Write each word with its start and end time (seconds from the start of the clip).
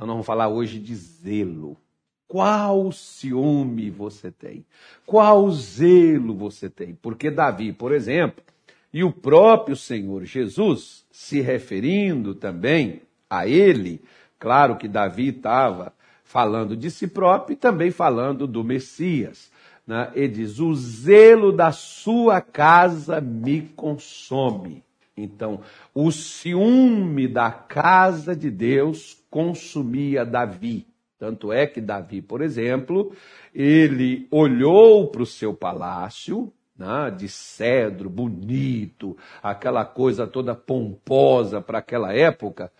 Então 0.00 0.06
nós 0.06 0.14
vamos 0.14 0.26
falar 0.26 0.48
hoje 0.48 0.78
de 0.78 0.96
zelo. 0.96 1.76
Qual 2.26 2.90
ciúme 2.90 3.90
você 3.90 4.30
tem? 4.30 4.64
Qual 5.04 5.50
zelo 5.50 6.34
você 6.34 6.70
tem? 6.70 6.94
Porque 6.94 7.30
Davi, 7.30 7.70
por 7.70 7.92
exemplo, 7.92 8.42
e 8.94 9.04
o 9.04 9.12
próprio 9.12 9.76
Senhor 9.76 10.24
Jesus, 10.24 11.04
se 11.12 11.42
referindo 11.42 12.34
também 12.34 13.02
a 13.28 13.46
ele, 13.46 14.00
claro 14.38 14.78
que 14.78 14.88
Davi 14.88 15.28
estava 15.28 15.92
falando 16.24 16.74
de 16.74 16.90
si 16.90 17.06
próprio 17.06 17.52
e 17.52 17.56
também 17.56 17.90
falando 17.90 18.46
do 18.46 18.64
Messias. 18.64 19.52
Né? 19.86 20.10
Ele 20.14 20.28
diz: 20.28 20.60
O 20.60 20.74
zelo 20.74 21.52
da 21.52 21.72
sua 21.72 22.40
casa 22.40 23.20
me 23.20 23.68
consome. 23.76 24.82
Então, 25.22 25.60
o 25.94 26.10
ciúme 26.10 27.28
da 27.28 27.50
casa 27.50 28.34
de 28.34 28.50
Deus 28.50 29.22
consumia 29.30 30.24
Davi. 30.24 30.86
Tanto 31.18 31.52
é 31.52 31.66
que 31.66 31.80
Davi, 31.80 32.22
por 32.22 32.40
exemplo, 32.40 33.12
ele 33.54 34.26
olhou 34.30 35.08
para 35.08 35.22
o 35.22 35.26
seu 35.26 35.52
palácio, 35.52 36.52
né, 36.76 37.10
de 37.14 37.28
cedro, 37.28 38.08
bonito, 38.08 39.16
aquela 39.42 39.84
coisa 39.84 40.26
toda 40.26 40.54
pomposa 40.54 41.60
para 41.60 41.78
aquela 41.78 42.14
época, 42.14 42.72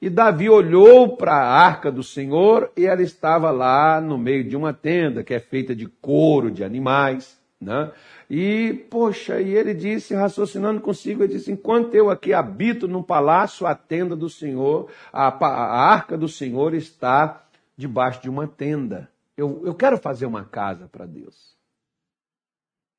e 0.00 0.10
Davi 0.10 0.48
olhou 0.50 1.16
para 1.16 1.32
a 1.32 1.66
arca 1.66 1.90
do 1.90 2.02
Senhor 2.02 2.70
e 2.76 2.84
ela 2.84 3.00
estava 3.00 3.50
lá 3.50 3.98
no 3.98 4.18
meio 4.18 4.44
de 4.44 4.54
uma 4.54 4.74
tenda 4.74 5.24
que 5.24 5.32
é 5.32 5.40
feita 5.40 5.74
de 5.74 5.86
couro 5.86 6.50
de 6.50 6.62
animais, 6.62 7.35
né? 7.60 7.92
E, 8.28 8.86
poxa, 8.90 9.40
e 9.40 9.54
ele 9.54 9.72
disse, 9.72 10.14
raciocinando 10.14 10.80
consigo, 10.80 11.22
ele 11.22 11.34
disse: 11.34 11.50
enquanto 11.50 11.94
eu 11.94 12.10
aqui 12.10 12.32
habito 12.32 12.86
no 12.86 13.02
palácio, 13.02 13.66
a 13.66 13.74
tenda 13.74 14.14
do 14.14 14.28
Senhor, 14.28 14.90
a, 15.12 15.28
a 15.28 15.92
arca 15.92 16.16
do 16.16 16.28
Senhor 16.28 16.74
está 16.74 17.46
debaixo 17.76 18.22
de 18.22 18.28
uma 18.28 18.46
tenda. 18.46 19.10
Eu, 19.36 19.62
eu 19.64 19.74
quero 19.74 19.98
fazer 19.98 20.26
uma 20.26 20.44
casa 20.44 20.88
para 20.88 21.06
Deus. 21.06 21.56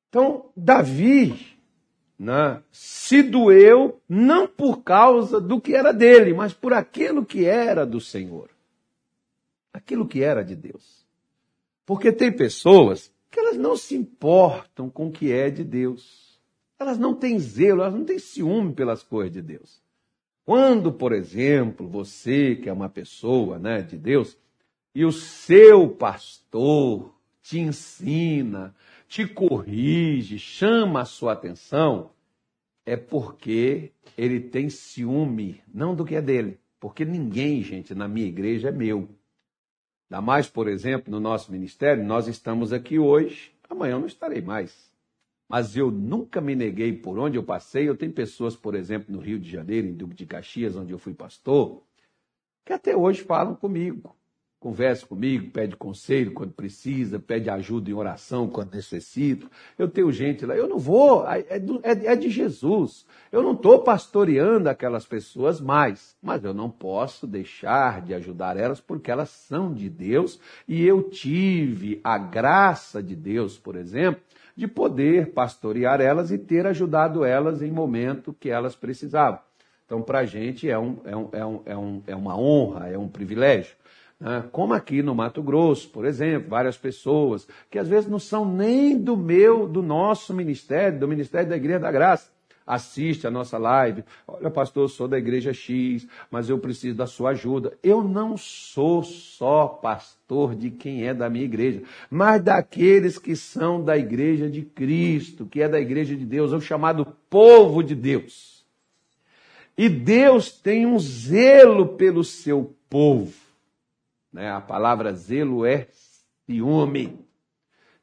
Então, 0.08 0.50
Davi 0.56 1.58
né, 2.18 2.62
se 2.72 3.22
doeu 3.22 4.00
não 4.08 4.46
por 4.48 4.82
causa 4.82 5.40
do 5.40 5.60
que 5.60 5.74
era 5.74 5.92
dele, 5.92 6.34
mas 6.34 6.52
por 6.52 6.72
aquilo 6.72 7.24
que 7.24 7.44
era 7.44 7.86
do 7.86 8.00
Senhor. 8.00 8.50
Aquilo 9.72 10.08
que 10.08 10.22
era 10.22 10.42
de 10.42 10.56
Deus. 10.56 11.06
Porque 11.86 12.10
tem 12.10 12.32
pessoas 12.32 13.12
que 13.30 13.38
elas 13.40 13.56
não 13.56 13.76
se 13.76 13.94
importam 13.94 14.88
com 14.88 15.08
o 15.08 15.12
que 15.12 15.32
é 15.32 15.50
de 15.50 15.64
Deus. 15.64 16.40
Elas 16.78 16.98
não 16.98 17.14
têm 17.14 17.38
zelo, 17.38 17.82
elas 17.82 17.94
não 17.94 18.04
têm 18.04 18.18
ciúme 18.18 18.72
pelas 18.72 19.02
coisas 19.02 19.32
de 19.32 19.42
Deus. 19.42 19.82
Quando, 20.44 20.92
por 20.92 21.12
exemplo, 21.12 21.86
você, 21.86 22.56
que 22.56 22.68
é 22.68 22.72
uma 22.72 22.88
pessoa 22.88 23.58
né, 23.58 23.82
de 23.82 23.98
Deus, 23.98 24.38
e 24.94 25.04
o 25.04 25.12
seu 25.12 25.88
pastor 25.90 27.14
te 27.42 27.58
ensina, 27.58 28.74
te 29.06 29.26
corrige, 29.26 30.38
chama 30.38 31.02
a 31.02 31.04
sua 31.04 31.32
atenção, 31.32 32.10
é 32.86 32.96
porque 32.96 33.92
ele 34.16 34.40
tem 34.40 34.70
ciúme, 34.70 35.60
não 35.72 35.94
do 35.94 36.04
que 36.04 36.14
é 36.14 36.22
dele. 36.22 36.58
Porque 36.80 37.04
ninguém, 37.04 37.62
gente, 37.62 37.94
na 37.94 38.08
minha 38.08 38.26
igreja 38.26 38.68
é 38.68 38.72
meu. 38.72 39.08
Ainda 40.10 40.22
mais, 40.22 40.48
por 40.48 40.68
exemplo, 40.68 41.10
no 41.10 41.20
nosso 41.20 41.52
ministério, 41.52 42.04
nós 42.04 42.26
estamos 42.28 42.72
aqui 42.72 42.98
hoje, 42.98 43.52
amanhã 43.68 43.92
eu 43.92 44.00
não 44.00 44.06
estarei 44.06 44.40
mais. 44.40 44.90
Mas 45.48 45.76
eu 45.76 45.90
nunca 45.90 46.40
me 46.40 46.54
neguei 46.54 46.92
por 46.92 47.18
onde 47.18 47.38
eu 47.38 47.42
passei. 47.42 47.88
Eu 47.88 47.96
tenho 47.96 48.12
pessoas, 48.12 48.54
por 48.54 48.74
exemplo, 48.74 49.14
no 49.14 49.20
Rio 49.20 49.38
de 49.38 49.50
Janeiro, 49.50 49.86
em 49.86 49.94
Duque 49.94 50.14
de 50.14 50.26
Caxias, 50.26 50.76
onde 50.76 50.92
eu 50.92 50.98
fui 50.98 51.14
pastor, 51.14 51.82
que 52.66 52.72
até 52.72 52.94
hoje 52.96 53.22
falam 53.22 53.54
comigo 53.54 54.17
conversa 54.60 55.06
comigo, 55.06 55.50
pede 55.50 55.76
conselho 55.76 56.32
quando 56.32 56.52
precisa, 56.52 57.18
pede 57.18 57.48
ajuda 57.48 57.90
em 57.90 57.94
oração 57.94 58.48
quando 58.48 58.74
necessita. 58.74 59.46
Eu 59.78 59.88
tenho 59.88 60.10
gente 60.10 60.44
lá, 60.44 60.56
eu 60.56 60.68
não 60.68 60.78
vou, 60.78 61.28
é, 61.28 61.44
é, 61.48 62.06
é 62.06 62.16
de 62.16 62.28
Jesus. 62.28 63.06
Eu 63.30 63.42
não 63.42 63.52
estou 63.52 63.82
pastoreando 63.82 64.68
aquelas 64.68 65.06
pessoas 65.06 65.60
mais, 65.60 66.16
mas 66.20 66.44
eu 66.44 66.52
não 66.52 66.68
posso 66.68 67.26
deixar 67.26 68.02
de 68.02 68.12
ajudar 68.14 68.56
elas 68.56 68.80
porque 68.80 69.10
elas 69.10 69.30
são 69.30 69.72
de 69.72 69.88
Deus 69.88 70.40
e 70.66 70.84
eu 70.84 71.04
tive 71.04 72.00
a 72.02 72.18
graça 72.18 73.02
de 73.02 73.14
Deus, 73.14 73.56
por 73.56 73.76
exemplo, 73.76 74.20
de 74.56 74.66
poder 74.66 75.32
pastorear 75.32 76.00
elas 76.00 76.32
e 76.32 76.38
ter 76.38 76.66
ajudado 76.66 77.24
elas 77.24 77.62
em 77.62 77.70
momento 77.70 78.34
que 78.40 78.50
elas 78.50 78.74
precisavam. 78.74 79.38
Então, 79.86 80.02
para 80.02 80.18
a 80.18 80.24
gente 80.26 80.68
é, 80.68 80.72
é, 80.72 80.78
um, 80.78 80.98
é, 81.04 81.16
um, 81.16 81.62
é, 81.64 81.76
um, 81.76 82.02
é 82.08 82.16
uma 82.16 82.38
honra, 82.38 82.88
é 82.88 82.98
um 82.98 83.08
privilégio. 83.08 83.74
Né? 84.20 84.44
Como 84.50 84.74
aqui 84.74 85.02
no 85.02 85.14
Mato 85.14 85.42
Grosso, 85.42 85.88
por 85.88 86.04
exemplo, 86.04 86.50
várias 86.50 86.76
pessoas 86.76 87.46
que 87.70 87.78
às 87.78 87.88
vezes 87.88 88.10
não 88.10 88.18
são 88.18 88.44
nem 88.44 88.98
do 88.98 89.16
meu, 89.16 89.68
do 89.68 89.82
nosso 89.82 90.34
ministério, 90.34 90.98
do 90.98 91.08
Ministério 91.08 91.48
da 91.48 91.56
Igreja 91.56 91.80
da 91.80 91.92
Graça, 91.92 92.30
assiste 92.68 93.26
a 93.26 93.30
nossa 93.30 93.56
live. 93.56 94.04
Olha, 94.26 94.50
pastor, 94.50 94.84
eu 94.84 94.88
sou 94.88 95.08
da 95.08 95.16
igreja 95.16 95.54
X, 95.54 96.06
mas 96.30 96.50
eu 96.50 96.58
preciso 96.58 96.98
da 96.98 97.06
sua 97.06 97.30
ajuda. 97.30 97.72
Eu 97.82 98.04
não 98.04 98.36
sou 98.36 99.02
só 99.02 99.66
pastor 99.66 100.54
de 100.54 100.70
quem 100.70 101.08
é 101.08 101.14
da 101.14 101.30
minha 101.30 101.46
igreja, 101.46 101.82
mas 102.10 102.42
daqueles 102.42 103.18
que 103.18 103.34
são 103.34 103.82
da 103.82 103.96
igreja 103.96 104.50
de 104.50 104.60
Cristo, 104.62 105.46
que 105.46 105.62
é 105.62 105.68
da 105.68 105.80
igreja 105.80 106.14
de 106.14 106.26
Deus, 106.26 106.52
é 106.52 106.56
o 106.56 106.60
chamado 106.60 107.06
povo 107.30 107.82
de 107.82 107.94
Deus. 107.94 108.62
E 109.76 109.88
Deus 109.88 110.50
tem 110.50 110.84
um 110.84 110.98
zelo 110.98 111.86
pelo 111.96 112.22
seu 112.22 112.74
povo. 112.90 113.47
Né? 114.32 114.50
A 114.50 114.60
palavra 114.60 115.12
zelo 115.12 115.64
é 115.64 115.88
ciúme. 116.46 117.18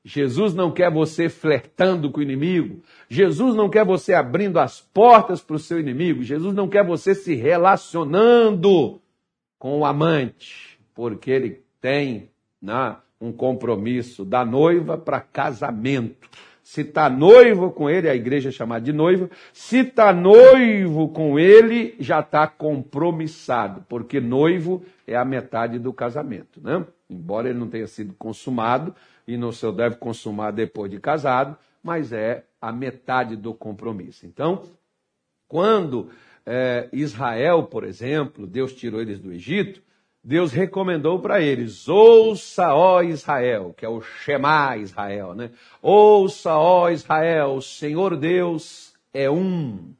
Jesus 0.03 0.53
não 0.53 0.71
quer 0.71 0.91
você 0.91 1.29
flertando 1.29 2.11
com 2.11 2.19
o 2.19 2.23
inimigo. 2.23 2.83
Jesus 3.09 3.55
não 3.55 3.67
quer 3.67 3.83
você 3.83 4.13
abrindo 4.13 4.59
as 4.59 4.79
portas 4.79 5.41
para 5.41 5.55
o 5.55 5.59
seu 5.59 5.79
inimigo. 5.79 6.21
Jesus 6.21 6.53
não 6.53 6.69
quer 6.69 6.85
você 6.85 7.15
se 7.15 7.33
relacionando 7.33 9.01
com 9.57 9.79
o 9.79 9.85
amante, 9.85 10.79
porque 10.93 11.31
ele 11.31 11.63
tem 11.81 12.29
né, 12.61 12.97
um 13.19 13.31
compromisso 13.31 14.23
da 14.23 14.45
noiva 14.45 14.95
para 14.95 15.19
casamento. 15.19 16.29
Se 16.65 16.81
está 16.81 17.11
noivo 17.11 17.71
com 17.71 17.87
ele, 17.87 18.09
a 18.09 18.15
igreja 18.15 18.49
é 18.49 18.51
chamada 18.51 18.83
de 18.83 18.91
noiva. 18.91 19.29
Se 19.53 19.81
está 19.81 20.11
noivo 20.11 21.09
com 21.09 21.37
ele, 21.37 21.95
já 21.99 22.21
está 22.21 22.47
compromissado, 22.47 23.85
porque 23.87 24.19
noivo 24.19 24.83
é 25.05 25.15
a 25.15 25.23
metade 25.23 25.77
do 25.77 25.93
casamento, 25.93 26.59
né? 26.59 26.83
Embora 27.07 27.47
ele 27.47 27.59
não 27.59 27.67
tenha 27.67 27.85
sido 27.85 28.15
consumado, 28.15 28.95
e 29.27 29.37
não 29.37 29.51
se 29.51 29.71
deve 29.71 29.97
consumar 29.97 30.49
depois 30.49 30.89
de 30.89 30.99
casado, 30.99 31.55
mas 31.83 32.11
é 32.11 32.43
a 32.59 32.71
metade 32.71 33.35
do 33.35 33.53
compromisso. 33.53 34.25
Então, 34.25 34.63
quando 35.47 36.09
é, 36.43 36.89
Israel, 36.91 37.61
por 37.61 37.83
exemplo, 37.83 38.47
Deus 38.47 38.73
tirou 38.73 38.99
eles 38.99 39.19
do 39.19 39.31
Egito, 39.31 39.83
Deus 40.25 40.51
recomendou 40.51 41.19
para 41.19 41.39
eles: 41.39 41.87
ouça, 41.87 42.73
ó 42.73 43.03
Israel, 43.03 43.75
que 43.77 43.85
é 43.85 43.89
o 43.89 44.01
Shema 44.01 44.75
Israel, 44.75 45.35
né? 45.35 45.51
Ouça, 45.79 46.57
ó 46.57 46.89
Israel, 46.89 47.57
o 47.57 47.61
Senhor 47.61 48.17
Deus 48.17 48.95
é 49.13 49.29
um. 49.29 49.93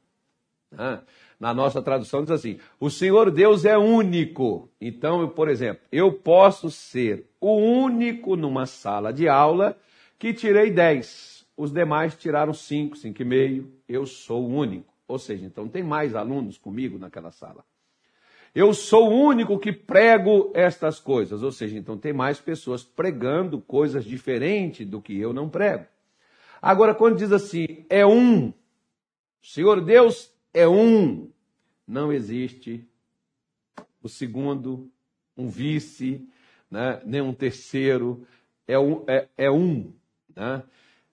Né? 0.72 1.00
Na 1.38 1.54
nossa 1.54 1.80
tradução 1.80 2.22
diz 2.22 2.32
assim: 2.32 2.58
o 2.80 2.90
Senhor 2.90 3.30
Deus 3.30 3.64
é 3.64 3.78
único. 3.78 4.68
Então, 4.80 5.28
por 5.28 5.48
exemplo, 5.48 5.84
eu 5.92 6.12
posso 6.12 6.72
ser 6.72 7.30
o 7.40 7.54
único 7.54 8.34
numa 8.34 8.66
sala 8.66 9.12
de 9.12 9.28
aula 9.28 9.78
que 10.18 10.34
tirei 10.34 10.72
10. 10.72 11.46
Os 11.56 11.70
demais 11.70 12.16
tiraram 12.16 12.52
5, 12.52 12.96
5,5. 12.96 13.64
Eu 13.88 14.04
sou 14.04 14.42
o 14.42 14.52
único. 14.52 14.92
Ou 15.06 15.20
seja, 15.20 15.46
então 15.46 15.68
tem 15.68 15.84
mais 15.84 16.16
alunos 16.16 16.58
comigo 16.58 16.98
naquela 16.98 17.30
sala. 17.30 17.64
Eu 18.56 18.72
sou 18.72 19.10
o 19.10 19.20
único 19.26 19.58
que 19.58 19.70
prego 19.70 20.50
estas 20.54 20.98
coisas. 20.98 21.42
Ou 21.42 21.52
seja, 21.52 21.76
então 21.76 21.98
tem 21.98 22.14
mais 22.14 22.40
pessoas 22.40 22.82
pregando 22.82 23.60
coisas 23.60 24.02
diferentes 24.02 24.86
do 24.86 24.98
que 24.98 25.14
eu 25.20 25.34
não 25.34 25.46
prego. 25.46 25.84
Agora, 26.62 26.94
quando 26.94 27.18
diz 27.18 27.30
assim, 27.32 27.84
é 27.90 28.06
um, 28.06 28.54
Senhor 29.42 29.84
Deus 29.84 30.32
é 30.54 30.66
um, 30.66 31.30
não 31.86 32.10
existe 32.10 32.82
o 34.02 34.08
segundo, 34.08 34.90
um 35.36 35.48
vice, 35.48 36.26
né? 36.70 37.02
nem 37.04 37.20
um 37.20 37.34
terceiro, 37.34 38.26
é 38.66 38.78
um. 38.78 39.04
É, 39.06 39.28
é 39.36 39.50
um 39.50 39.92
né? 40.34 40.62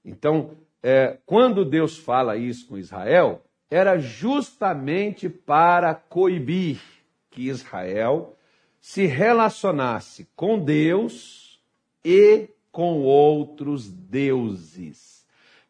Então, 0.05 0.51
é, 0.81 1.17
quando 1.25 1.65
Deus 1.65 1.97
fala 1.97 2.37
isso 2.37 2.65
com 2.67 2.77
Israel, 2.77 3.43
era 3.69 3.99
justamente 3.99 5.27
para 5.27 5.93
coibir 5.93 7.02
que 7.33 7.49
Israel 7.49 8.37
se 8.79 9.07
relacionasse 9.07 10.27
com 10.35 10.59
Deus 10.59 11.59
e 12.05 12.47
com 12.71 13.01
outros 13.01 13.89
deuses, 13.89 15.25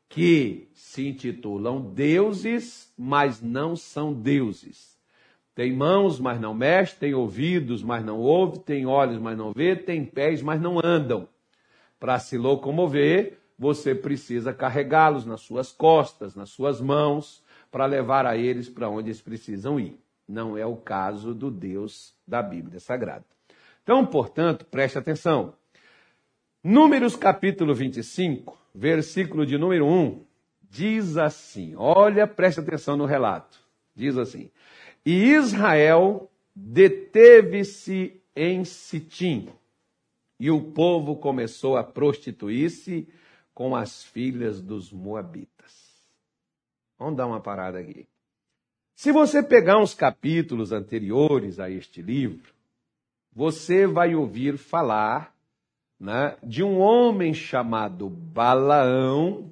que 0.09 0.67
se 0.73 1.07
intitulam 1.07 1.79
deuses, 1.79 2.91
mas 2.97 3.41
não 3.41 3.75
são 3.75 4.13
deuses. 4.13 4.97
Tem 5.55 5.71
mãos, 5.71 6.19
mas 6.19 6.39
não 6.39 6.53
mexe, 6.53 6.95
tem 6.95 7.13
ouvidos, 7.13 7.81
mas 7.81 8.03
não 8.03 8.19
ouve, 8.19 8.59
tem 8.59 8.85
olhos, 8.85 9.19
mas 9.19 9.37
não 9.37 9.53
vê, 9.53 9.75
tem 9.75 10.03
pés, 10.03 10.41
mas 10.41 10.59
não 10.59 10.79
andam. 10.83 11.27
Para 11.99 12.19
se 12.19 12.37
locomover, 12.37 13.37
você 13.57 13.95
precisa 13.95 14.51
carregá-los 14.51 15.25
nas 15.25 15.41
suas 15.41 15.71
costas, 15.71 16.35
nas 16.35 16.49
suas 16.49 16.81
mãos, 16.81 17.43
para 17.71 17.85
levar 17.85 18.25
a 18.25 18.35
eles 18.35 18.67
para 18.67 18.89
onde 18.89 19.09
eles 19.09 19.21
precisam 19.21 19.79
ir. 19.79 19.97
Não 20.27 20.57
é 20.57 20.65
o 20.65 20.75
caso 20.75 21.33
do 21.33 21.51
Deus 21.51 22.15
da 22.27 22.41
Bíblia 22.41 22.79
Sagrada. 22.79 23.25
Então, 23.83 24.05
portanto, 24.05 24.65
preste 24.65 24.97
atenção. 24.97 25.53
Números 26.63 27.15
capítulo 27.15 27.75
25, 27.75 28.57
versículo 28.73 29.45
de 29.45 29.57
número 29.57 29.85
1, 29.85 30.25
diz 30.61 31.17
assim: 31.17 31.75
olha, 31.75 32.25
preste 32.25 32.61
atenção 32.61 32.95
no 32.95 33.05
relato. 33.05 33.59
Diz 33.93 34.17
assim: 34.17 34.49
E 35.05 35.33
Israel 35.33 36.31
deteve-se 36.55 38.21
em 38.35 38.63
Sitim, 38.63 39.49
e 40.39 40.49
o 40.49 40.71
povo 40.71 41.17
começou 41.17 41.77
a 41.77 41.83
prostituir-se 41.83 43.07
com 43.53 43.75
as 43.75 44.03
filhas 44.03 44.61
dos 44.61 44.91
Moabitas. 44.91 45.73
Vamos 46.97 47.17
dar 47.17 47.27
uma 47.27 47.41
parada 47.41 47.79
aqui. 47.79 48.07
Se 49.03 49.11
você 49.11 49.43
pegar 49.43 49.79
uns 49.79 49.93
capítulos 49.93 50.71
anteriores 50.71 51.59
a 51.59 51.69
este 51.69 52.01
livro, 52.01 52.53
você 53.35 53.85
vai 53.85 54.15
ouvir 54.15 54.57
falar 54.57 55.35
né, 55.99 56.37
de 56.41 56.63
um 56.63 56.79
homem 56.79 57.33
chamado 57.33 58.09
Balaão, 58.09 59.51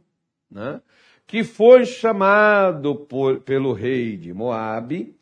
né, 0.50 0.82
que 1.28 1.44
foi 1.44 1.86
chamado 1.86 2.96
por, 2.96 3.42
pelo 3.42 3.74
rei 3.74 4.16
de 4.16 4.34
Moabe 4.34 5.18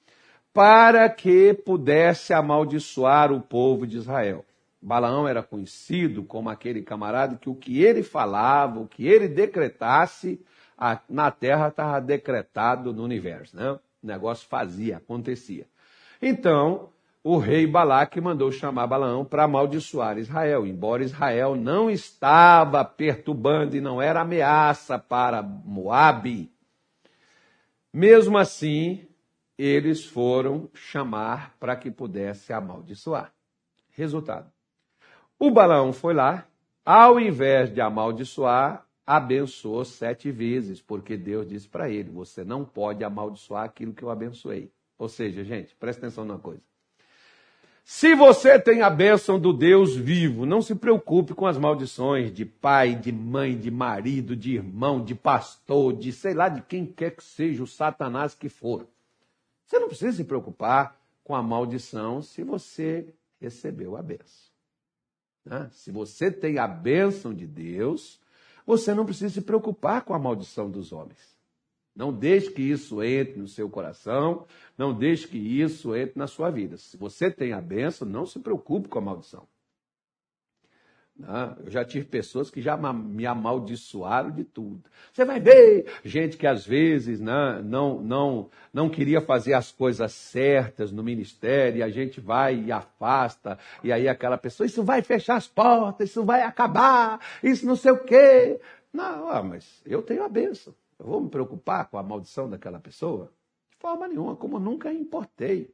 para 0.53 1.09
que 1.09 1.55
pudesse 1.55 2.31
amaldiçoar 2.31 3.31
o 3.31 3.41
povo 3.41 3.87
de 3.87 3.97
Israel. 3.97 4.45
Balaão 4.79 5.27
era 5.27 5.41
conhecido 5.41 6.23
como 6.23 6.51
aquele 6.51 6.83
camarada 6.83 7.35
que 7.35 7.49
o 7.49 7.55
que 7.55 7.81
ele 7.81 8.03
falava, 8.03 8.79
o 8.79 8.87
que 8.87 9.07
ele 9.07 9.27
decretasse, 9.27 10.39
na 11.09 11.31
terra 11.31 11.69
estava 11.69 11.99
decretado 11.99 12.93
no 12.93 13.03
universo. 13.03 13.57
Né? 13.57 13.79
O 14.01 14.07
negócio 14.07 14.48
fazia, 14.48 14.98
acontecia. 14.98 15.68
Então, 16.22 16.90
o 17.24 17.38
rei 17.38 17.68
Balaque 17.68 18.22
mandou 18.22 18.51
chamar 18.51 18.88
Balaão 18.88 19.25
para 19.25 19.44
amaldiçoar 19.44 20.18
Israel, 20.18 20.66
embora 20.66 21.04
Israel 21.04 21.56
não 21.56 21.90
estava 21.90 22.84
perturbando 22.86 23.75
e 23.75 23.81
não 23.81 24.01
era 24.01 24.22
ameaça 24.22 24.98
para 24.98 25.42
Moabe. 25.44 26.51
Mesmo 27.94 28.38
assim, 28.38 29.06
eles 29.57 30.06
foram 30.06 30.69
chamar 30.74 31.56
para 31.60 31.75
que 31.75 31.92
pudesse 31.92 32.54
amaldiçoar. 32.54 33.34
Resultado: 33.92 34.50
o 35.38 35.51
Balaão 35.51 35.92
foi 35.92 36.13
lá, 36.13 36.46
ao 36.86 37.19
invés 37.19 37.74
de 37.74 37.81
amaldiçoar, 37.81 38.86
abençoou 39.09 39.83
sete 39.83 40.31
vezes, 40.31 40.79
porque 40.79 41.17
Deus 41.17 41.47
disse 41.47 41.67
para 41.67 41.89
ele: 41.89 42.11
Você 42.11 42.44
não 42.44 42.63
pode 42.63 43.03
amaldiçoar 43.03 43.63
aquilo 43.63 43.91
que 43.91 44.03
eu 44.03 44.11
abençoei. 44.11 44.71
Ou 45.00 45.09
seja, 45.09 45.44
gente, 45.44 45.75
presta 45.75 46.06
atenção 46.06 46.25
numa 46.25 46.38
coisa. 46.38 46.61
Se 47.83 48.13
você 48.13 48.59
tem 48.59 48.83
a 48.83 48.89
bênção 48.89 49.39
do 49.39 49.51
Deus 49.51 49.95
vivo, 49.95 50.45
não 50.45 50.61
se 50.61 50.75
preocupe 50.75 51.33
com 51.33 51.47
as 51.47 51.57
maldições 51.57 52.31
de 52.31 52.45
pai, 52.45 52.94
de 52.94 53.11
mãe, 53.11 53.57
de 53.57 53.71
marido, 53.71 54.35
de 54.35 54.53
irmão, 54.53 55.03
de 55.03 55.15
pastor, 55.15 55.94
de 55.94 56.13
sei 56.13 56.35
lá 56.35 56.47
de 56.47 56.62
quem 56.62 56.85
quer 56.85 57.15
que 57.15 57.23
seja 57.23 57.63
o 57.63 57.67
Satanás 57.67 58.35
que 58.35 58.47
for. 58.47 58.88
Você 59.65 59.79
não 59.79 59.88
precisa 59.88 60.17
se 60.17 60.23
preocupar 60.23 61.01
com 61.23 61.33
a 61.33 61.41
maldição 61.41 62.21
se 62.21 62.44
você 62.44 63.12
recebeu 63.41 63.97
a 63.97 64.03
bênção. 64.03 64.51
Né? 65.44 65.67
Se 65.71 65.89
você 65.89 66.29
tem 66.29 66.59
a 66.59 66.67
bênção 66.67 67.33
de 67.33 67.47
Deus, 67.47 68.19
você 68.69 68.94
não 68.94 69.04
precisa 69.04 69.33
se 69.33 69.42
preocupar 69.42 70.04
com 70.06 70.13
a 70.13 70.19
maldição 70.19 70.69
dos 70.69 70.92
homens. 70.92 71.36
Não 71.95 72.13
deixe 72.13 72.51
que 72.51 72.62
isso 72.62 73.01
entre 73.01 73.39
no 73.39 73.48
seu 73.48 73.68
coração, 73.68 74.45
não 74.77 74.94
deixe 74.94 75.27
que 75.27 75.39
isso 75.39 75.95
entre 75.95 76.19
na 76.19 76.27
sua 76.27 76.51
vida. 76.51 76.77
Se 76.77 76.95
você 76.95 77.31
tem 77.31 77.51
a 77.51 77.60
benção, 77.60 78.07
não 78.07 78.27
se 78.27 78.38
preocupe 78.38 78.88
com 78.88 79.00
a 79.00 79.01
maldição. 79.01 79.48
Não, 81.19 81.57
eu 81.66 81.69
já 81.69 81.83
tive 81.83 82.06
pessoas 82.06 82.50
que 82.50 82.62
já 82.62 82.77
me 82.77 83.25
amaldiçoaram 83.25 84.31
de 84.31 84.45
tudo. 84.45 84.81
Você 85.12 85.25
vai 85.25 85.38
ver 85.38 85.92
gente 86.04 86.38
que 86.38 86.48
às 86.48 86.66
vezes 86.66 87.19
não, 87.19 87.62
não, 87.62 88.01
não, 88.01 88.50
não 88.74 88.89
queria 88.89 89.19
fazer 89.19 89.54
as 89.54 89.69
coisas 89.69 90.13
certas 90.13 90.94
no 90.94 91.04
ministério, 91.04 91.80
e 91.80 91.83
a 91.83 91.89
gente 91.89 92.21
vai 92.21 92.63
e 92.63 92.71
afasta, 92.71 93.60
e 93.83 93.92
aí 93.92 94.07
aquela 94.07 94.38
pessoa, 94.38 94.66
isso 94.66 94.81
vai 94.81 95.01
fechar 95.01 95.36
as 95.36 95.45
portas, 95.45 96.10
isso 96.10 96.24
vai 96.24 96.42
acabar, 96.42 97.19
isso 97.44 97.65
não 97.65 97.75
sei 97.75 97.92
o 97.92 98.01
quê. 98.01 98.57
Não, 98.94 99.27
ah, 99.27 99.44
mas 99.44 99.81
eu 99.86 100.01
tenho 100.01 100.24
a 100.24 100.30
benção. 100.30 100.74
Eu 100.98 101.06
vou 101.06 101.19
me 101.19 101.30
preocupar 101.30 101.89
com 101.89 101.98
a 101.98 102.04
maldição 102.04 102.50
daquela 102.50 102.80
pessoa? 102.80 103.30
De 103.69 103.75
forma 103.75 104.07
nenhuma, 104.07 104.38
como 104.38 104.57
nunca 104.57 104.92
importei. 104.94 105.69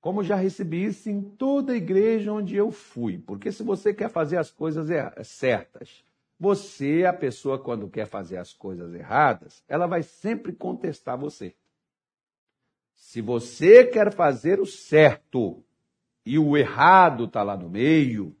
Como 0.00 0.24
já 0.24 0.34
recebi 0.34 0.84
isso 0.84 1.10
em 1.10 1.20
toda 1.20 1.72
a 1.72 1.76
igreja 1.76 2.32
onde 2.32 2.56
eu 2.56 2.70
fui. 2.70 3.18
Porque 3.18 3.52
se 3.52 3.62
você 3.62 3.92
quer 3.92 4.08
fazer 4.08 4.38
as 4.38 4.50
coisas 4.50 4.88
certas, 5.26 6.04
você, 6.38 7.04
a 7.04 7.12
pessoa, 7.12 7.58
quando 7.58 7.88
quer 7.88 8.06
fazer 8.06 8.38
as 8.38 8.52
coisas 8.52 8.94
erradas, 8.94 9.62
ela 9.68 9.86
vai 9.86 10.02
sempre 10.02 10.52
contestar 10.52 11.18
você. 11.18 11.54
Se 12.94 13.20
você 13.20 13.84
quer 13.84 14.12
fazer 14.12 14.58
o 14.58 14.66
certo 14.66 15.62
e 16.24 16.38
o 16.38 16.56
errado 16.56 17.24
está 17.24 17.42
lá 17.42 17.56
no 17.56 17.68
meio, 17.68 18.34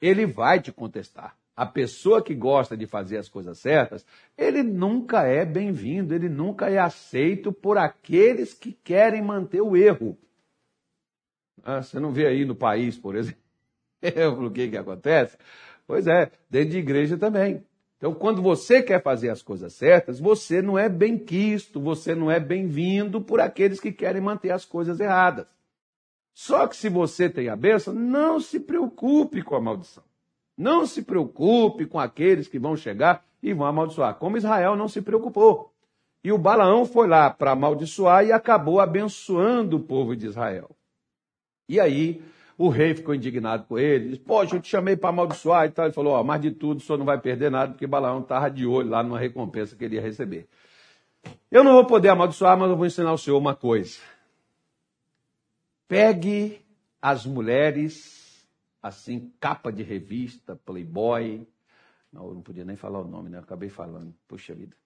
ele 0.00 0.26
vai 0.26 0.60
te 0.60 0.72
contestar 0.72 1.36
a 1.56 1.64
pessoa 1.64 2.22
que 2.22 2.34
gosta 2.34 2.76
de 2.76 2.86
fazer 2.86 3.18
as 3.18 3.28
coisas 3.28 3.58
certas, 3.58 4.04
ele 4.36 4.62
nunca 4.62 5.22
é 5.22 5.44
bem-vindo, 5.44 6.14
ele 6.14 6.28
nunca 6.28 6.68
é 6.68 6.78
aceito 6.78 7.52
por 7.52 7.78
aqueles 7.78 8.52
que 8.52 8.72
querem 8.72 9.22
manter 9.22 9.60
o 9.60 9.76
erro. 9.76 10.18
Ah, 11.64 11.82
você 11.82 11.98
não 11.98 12.12
vê 12.12 12.26
aí 12.26 12.44
no 12.44 12.54
país, 12.54 12.98
por 12.98 13.16
exemplo, 13.16 13.38
o 14.46 14.50
que, 14.50 14.68
que 14.68 14.76
acontece? 14.76 15.38
Pois 15.86 16.06
é, 16.06 16.30
dentro 16.50 16.70
de 16.70 16.78
igreja 16.78 17.16
também. 17.16 17.64
Então, 17.96 18.12
quando 18.12 18.42
você 18.42 18.82
quer 18.82 19.02
fazer 19.02 19.30
as 19.30 19.40
coisas 19.40 19.72
certas, 19.72 20.20
você 20.20 20.60
não 20.60 20.78
é 20.78 20.90
bem-quisto, 20.90 21.80
você 21.80 22.14
não 22.14 22.30
é 22.30 22.38
bem-vindo 22.38 23.20
por 23.20 23.40
aqueles 23.40 23.80
que 23.80 23.90
querem 23.90 24.20
manter 24.20 24.50
as 24.50 24.64
coisas 24.64 25.00
erradas. 25.00 25.46
Só 26.34 26.66
que 26.66 26.76
se 26.76 26.88
você 26.88 27.30
tem 27.30 27.48
a 27.48 27.56
bênção, 27.56 27.94
não 27.94 28.40
se 28.40 28.60
preocupe 28.60 29.40
com 29.40 29.54
a 29.54 29.60
maldição. 29.60 30.02
Não 30.56 30.86
se 30.86 31.02
preocupe 31.02 31.86
com 31.86 31.98
aqueles 31.98 32.46
que 32.46 32.58
vão 32.58 32.76
chegar 32.76 33.24
e 33.42 33.54
vão 33.54 33.66
amaldiçoar, 33.66 34.16
como 34.16 34.36
Israel 34.36 34.76
não 34.76 34.88
se 34.88 35.00
preocupou. 35.00 35.72
E 36.22 36.32
o 36.32 36.38
Balaão 36.38 36.84
foi 36.84 37.06
lá 37.06 37.30
para 37.30 37.52
amaldiçoar 37.52 38.24
e 38.24 38.32
acabou 38.32 38.80
abençoando 38.80 39.76
o 39.76 39.80
povo 39.80 40.16
de 40.16 40.26
Israel. 40.26 40.70
E 41.68 41.80
aí 41.80 42.22
o 42.56 42.68
rei 42.68 42.94
ficou 42.94 43.14
indignado 43.14 43.64
com 43.64 43.78
ele, 43.78 44.10
disse, 44.10 44.20
poxa, 44.20 44.56
eu 44.56 44.60
te 44.60 44.68
chamei 44.68 44.96
para 44.96 45.10
amaldiçoar 45.10 45.66
e 45.66 45.70
tal. 45.70 45.86
Ele 45.86 45.94
falou, 45.94 46.14
ó, 46.14 46.22
mas 46.22 46.40
de 46.40 46.50
tudo 46.50 46.78
o 46.78 46.80
senhor 46.80 46.98
não 46.98 47.06
vai 47.06 47.20
perder 47.20 47.50
nada, 47.50 47.72
porque 47.72 47.86
Balaão 47.86 48.20
estava 48.20 48.50
de 48.50 48.66
olho 48.66 48.90
lá 48.90 49.02
numa 49.02 49.18
recompensa 49.18 49.74
que 49.76 49.84
ele 49.84 49.96
ia 49.96 50.02
receber. 50.02 50.48
Eu 51.50 51.64
não 51.64 51.72
vou 51.72 51.86
poder 51.86 52.08
amaldiçoar, 52.10 52.58
mas 52.58 52.70
eu 52.70 52.76
vou 52.76 52.86
ensinar 52.86 53.10
ao 53.10 53.18
senhor 53.18 53.38
uma 53.38 53.54
coisa. 53.54 53.98
Pegue 55.88 56.60
as 57.00 57.26
mulheres 57.26 58.46
assim, 58.82 59.32
capa 59.40 59.72
de 59.72 59.82
revista, 59.82 60.54
Playboy. 60.64 61.46
Não, 62.12 62.28
eu 62.28 62.34
não 62.34 62.42
podia 62.42 62.64
nem 62.64 62.76
falar 62.76 63.00
o 63.00 63.08
nome, 63.08 63.30
né? 63.30 63.38
Eu 63.38 63.42
acabei 63.42 63.68
falando. 63.68 64.14
Puxa 64.28 64.54
vida. 64.54 64.76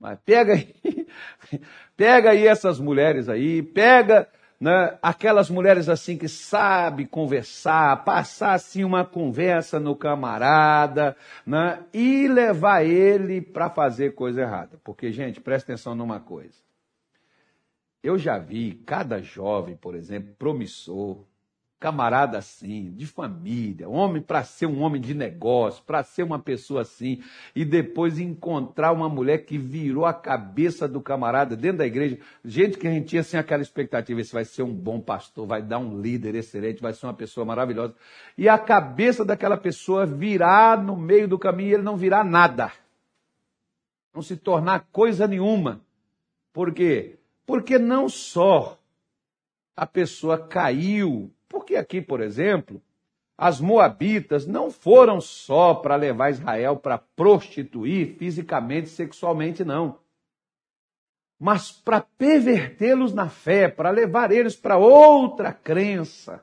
Mas 0.00 0.18
pega 0.24 0.54
aí, 0.54 0.74
pega 1.96 2.30
aí 2.30 2.46
essas 2.46 2.80
mulheres 2.80 3.28
aí, 3.28 3.62
pega 3.62 4.28
né, 4.62 4.96
aquelas 5.02 5.50
mulheres 5.50 5.88
assim 5.88 6.16
que 6.16 6.28
sabe 6.28 7.04
conversar, 7.04 8.04
passar 8.04 8.52
assim 8.52 8.84
uma 8.84 9.04
conversa 9.04 9.80
no 9.80 9.96
camarada, 9.96 11.16
né, 11.44 11.80
e 11.92 12.28
levar 12.28 12.84
ele 12.84 13.40
para 13.40 13.68
fazer 13.68 14.14
coisa 14.14 14.42
errada. 14.42 14.78
Porque, 14.84 15.10
gente, 15.10 15.40
presta 15.40 15.72
atenção 15.72 15.96
numa 15.96 16.20
coisa. 16.20 16.54
Eu 18.00 18.16
já 18.16 18.38
vi 18.38 18.74
cada 18.86 19.20
jovem, 19.20 19.74
por 19.74 19.96
exemplo, 19.96 20.32
promissor, 20.38 21.24
camarada 21.82 22.38
assim, 22.38 22.92
de 22.92 23.08
família, 23.08 23.88
homem 23.88 24.22
para 24.22 24.44
ser 24.44 24.66
um 24.66 24.82
homem 24.82 25.00
de 25.00 25.14
negócio, 25.14 25.82
para 25.82 26.04
ser 26.04 26.22
uma 26.22 26.38
pessoa 26.38 26.82
assim, 26.82 27.20
e 27.56 27.64
depois 27.64 28.20
encontrar 28.20 28.92
uma 28.92 29.08
mulher 29.08 29.38
que 29.38 29.58
virou 29.58 30.06
a 30.06 30.14
cabeça 30.14 30.86
do 30.86 31.00
camarada 31.00 31.56
dentro 31.56 31.78
da 31.78 31.86
igreja. 31.86 32.20
Gente 32.44 32.78
que 32.78 32.86
a 32.86 32.90
gente 32.92 33.08
tinha 33.08 33.22
assim 33.22 33.36
aquela 33.36 33.62
expectativa, 33.62 34.20
esse 34.20 34.32
vai 34.32 34.44
ser 34.44 34.62
um 34.62 34.72
bom 34.72 35.00
pastor, 35.00 35.44
vai 35.44 35.60
dar 35.60 35.80
um 35.80 36.00
líder 36.00 36.36
excelente, 36.36 36.80
vai 36.80 36.92
ser 36.92 37.04
uma 37.04 37.14
pessoa 37.14 37.44
maravilhosa. 37.44 37.96
E 38.38 38.48
a 38.48 38.56
cabeça 38.56 39.24
daquela 39.24 39.56
pessoa 39.56 40.06
virar 40.06 40.80
no 40.80 40.96
meio 40.96 41.26
do 41.26 41.36
caminho 41.36 41.70
e 41.70 41.74
ele 41.74 41.82
não 41.82 41.96
virar 41.96 42.22
nada. 42.22 42.70
Não 44.14 44.22
se 44.22 44.36
tornar 44.36 44.86
coisa 44.92 45.26
nenhuma. 45.26 45.80
Por 46.52 46.72
quê? 46.72 47.16
Porque 47.44 47.76
não 47.76 48.08
só 48.08 48.78
a 49.76 49.86
pessoa 49.86 50.38
caiu. 50.38 51.32
Porque 51.52 51.76
aqui, 51.76 52.00
por 52.00 52.22
exemplo, 52.22 52.82
as 53.36 53.60
moabitas 53.60 54.46
não 54.46 54.70
foram 54.70 55.20
só 55.20 55.74
para 55.74 55.94
levar 55.94 56.30
Israel 56.30 56.76
para 56.78 56.96
prostituir 56.96 58.16
fisicamente, 58.16 58.88
sexualmente, 58.88 59.62
não. 59.62 59.98
Mas 61.38 61.70
para 61.70 62.00
pervertê-los 62.00 63.12
na 63.12 63.28
fé, 63.28 63.68
para 63.68 63.90
levar 63.90 64.32
eles 64.32 64.56
para 64.56 64.78
outra 64.78 65.52
crença. 65.52 66.42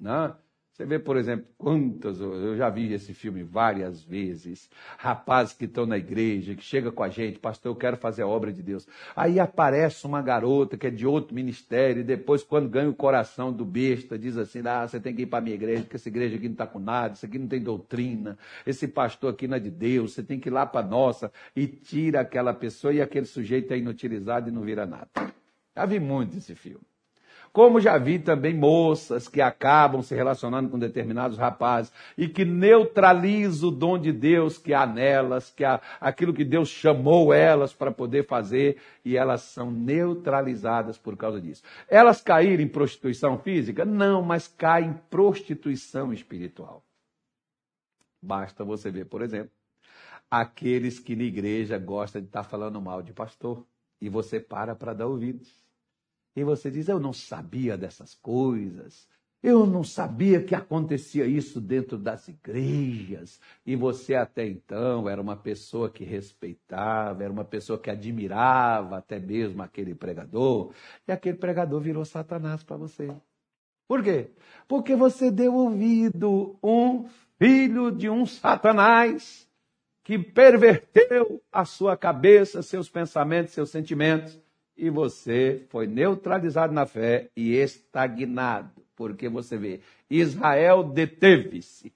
Né? 0.00 0.34
Você 0.78 0.86
vê, 0.86 0.96
por 0.96 1.16
exemplo, 1.16 1.44
quantas, 1.58 2.20
eu 2.20 2.56
já 2.56 2.70
vi 2.70 2.92
esse 2.92 3.12
filme 3.12 3.42
várias 3.42 4.00
vezes, 4.00 4.70
rapazes 4.96 5.52
que 5.52 5.64
estão 5.64 5.84
na 5.84 5.98
igreja, 5.98 6.54
que 6.54 6.62
chega 6.62 6.92
com 6.92 7.02
a 7.02 7.08
gente, 7.08 7.40
pastor, 7.40 7.72
eu 7.72 7.76
quero 7.76 7.96
fazer 7.96 8.22
a 8.22 8.28
obra 8.28 8.52
de 8.52 8.62
Deus. 8.62 8.86
Aí 9.16 9.40
aparece 9.40 10.06
uma 10.06 10.22
garota 10.22 10.78
que 10.78 10.86
é 10.86 10.90
de 10.90 11.04
outro 11.04 11.34
ministério, 11.34 12.02
e 12.02 12.04
depois, 12.04 12.44
quando 12.44 12.68
ganha 12.68 12.88
o 12.88 12.94
coração 12.94 13.52
do 13.52 13.64
besta, 13.64 14.16
diz 14.16 14.36
assim, 14.36 14.60
ah, 14.66 14.86
você 14.86 15.00
tem 15.00 15.12
que 15.12 15.22
ir 15.22 15.26
para 15.26 15.40
a 15.40 15.42
minha 15.42 15.56
igreja, 15.56 15.82
porque 15.82 15.96
essa 15.96 16.08
igreja 16.08 16.36
aqui 16.36 16.46
não 16.46 16.52
está 16.52 16.66
com 16.68 16.78
nada, 16.78 17.14
isso 17.14 17.26
aqui 17.26 17.40
não 17.40 17.48
tem 17.48 17.60
doutrina, 17.60 18.38
esse 18.64 18.86
pastor 18.86 19.32
aqui 19.32 19.48
não 19.48 19.56
é 19.56 19.60
de 19.60 19.72
Deus, 19.72 20.12
você 20.12 20.22
tem 20.22 20.38
que 20.38 20.48
ir 20.48 20.52
lá 20.52 20.64
para 20.64 20.86
a 20.86 20.88
nossa, 20.88 21.32
e 21.56 21.66
tira 21.66 22.20
aquela 22.20 22.54
pessoa, 22.54 22.94
e 22.94 23.02
aquele 23.02 23.26
sujeito 23.26 23.74
é 23.74 23.78
inutilizado 23.78 24.48
e 24.48 24.52
não 24.52 24.62
vira 24.62 24.86
nada. 24.86 25.08
Já 25.76 25.84
vi 25.86 25.98
muito 25.98 26.38
esse 26.38 26.54
filme. 26.54 26.86
Como 27.58 27.80
já 27.80 27.98
vi 27.98 28.20
também 28.20 28.54
moças 28.54 29.26
que 29.26 29.40
acabam 29.40 30.00
se 30.00 30.14
relacionando 30.14 30.68
com 30.68 30.78
determinados 30.78 31.36
rapazes 31.36 31.92
e 32.16 32.28
que 32.28 32.44
neutralizam 32.44 33.68
o 33.68 33.72
dom 33.72 33.98
de 33.98 34.12
Deus 34.12 34.56
que 34.58 34.72
há 34.72 34.86
nelas, 34.86 35.50
que 35.50 35.64
há 35.64 35.80
aquilo 36.00 36.32
que 36.32 36.44
Deus 36.44 36.68
chamou 36.68 37.34
elas 37.34 37.72
para 37.72 37.90
poder 37.90 38.24
fazer 38.28 38.80
e 39.04 39.16
elas 39.16 39.40
são 39.40 39.72
neutralizadas 39.72 40.96
por 40.96 41.16
causa 41.16 41.40
disso. 41.40 41.64
Elas 41.88 42.20
caíram 42.20 42.62
em 42.62 42.68
prostituição 42.68 43.36
física? 43.40 43.84
Não, 43.84 44.22
mas 44.22 44.46
caem 44.46 44.90
em 44.90 44.94
prostituição 45.10 46.12
espiritual. 46.12 46.84
Basta 48.22 48.64
você 48.64 48.88
ver, 48.88 49.06
por 49.06 49.20
exemplo, 49.20 49.50
aqueles 50.30 51.00
que 51.00 51.16
na 51.16 51.24
igreja 51.24 51.76
gostam 51.76 52.22
de 52.22 52.28
estar 52.28 52.44
falando 52.44 52.80
mal 52.80 53.02
de 53.02 53.12
pastor 53.12 53.66
e 54.00 54.08
você 54.08 54.38
para 54.38 54.76
para 54.76 54.94
dar 54.94 55.08
ouvidos. 55.08 55.67
E 56.38 56.44
você 56.44 56.70
diz: 56.70 56.88
Eu 56.88 57.00
não 57.00 57.12
sabia 57.12 57.76
dessas 57.76 58.14
coisas. 58.14 59.08
Eu 59.42 59.66
não 59.66 59.84
sabia 59.84 60.42
que 60.42 60.54
acontecia 60.54 61.24
isso 61.26 61.60
dentro 61.60 61.96
das 61.96 62.26
igrejas. 62.28 63.40
E 63.64 63.76
você 63.76 64.14
até 64.14 64.46
então 64.46 65.08
era 65.08 65.20
uma 65.20 65.36
pessoa 65.36 65.88
que 65.90 66.04
respeitava, 66.04 67.22
era 67.22 67.32
uma 67.32 67.44
pessoa 67.44 67.78
que 67.78 67.88
admirava 67.88 68.98
até 68.98 69.18
mesmo 69.18 69.62
aquele 69.62 69.94
pregador. 69.94 70.72
E 71.06 71.12
aquele 71.12 71.36
pregador 71.36 71.80
virou 71.80 72.04
Satanás 72.04 72.62
para 72.62 72.76
você. 72.76 73.12
Por 73.86 74.02
quê? 74.02 74.30
Porque 74.66 74.94
você 74.94 75.30
deu 75.30 75.54
ouvido 75.54 76.56
um 76.62 77.08
filho 77.38 77.90
de 77.90 78.10
um 78.10 78.26
Satanás 78.26 79.48
que 80.02 80.18
perverteu 80.18 81.40
a 81.50 81.64
sua 81.64 81.96
cabeça, 81.96 82.62
seus 82.62 82.88
pensamentos, 82.88 83.54
seus 83.54 83.70
sentimentos 83.70 84.38
e 84.78 84.88
você 84.88 85.66
foi 85.68 85.88
neutralizado 85.88 86.72
na 86.72 86.86
fé 86.86 87.28
e 87.36 87.56
estagnado. 87.56 88.70
Porque 88.94 89.28
você 89.28 89.58
vê, 89.58 89.80
Israel 90.08 90.84
deteve-se. 90.84 91.92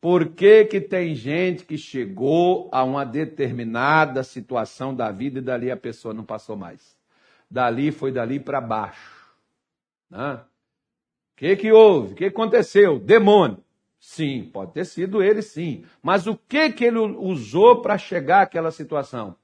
Por 0.00 0.28
que, 0.28 0.64
que 0.64 0.80
tem 0.80 1.14
gente 1.14 1.64
que 1.64 1.76
chegou 1.76 2.68
a 2.72 2.84
uma 2.84 3.04
determinada 3.04 4.22
situação 4.22 4.94
da 4.94 5.10
vida 5.10 5.40
e 5.40 5.42
dali 5.42 5.72
a 5.72 5.76
pessoa 5.76 6.14
não 6.14 6.24
passou 6.24 6.56
mais? 6.56 6.96
Dali 7.50 7.90
foi 7.90 8.12
dali 8.12 8.38
para 8.38 8.60
baixo. 8.60 9.34
Né? 10.08 10.34
O 10.34 11.36
que, 11.36 11.56
que 11.56 11.72
houve? 11.72 12.12
O 12.12 12.16
que 12.16 12.26
aconteceu? 12.26 13.00
Demônio. 13.00 13.58
Sim, 13.98 14.48
pode 14.52 14.72
ter 14.72 14.86
sido 14.86 15.20
ele, 15.20 15.42
sim. 15.42 15.84
Mas 16.00 16.28
o 16.28 16.36
que, 16.36 16.70
que 16.70 16.84
ele 16.84 16.98
usou 16.98 17.82
para 17.82 17.98
chegar 17.98 18.42
àquela 18.42 18.70
situação? 18.70 19.36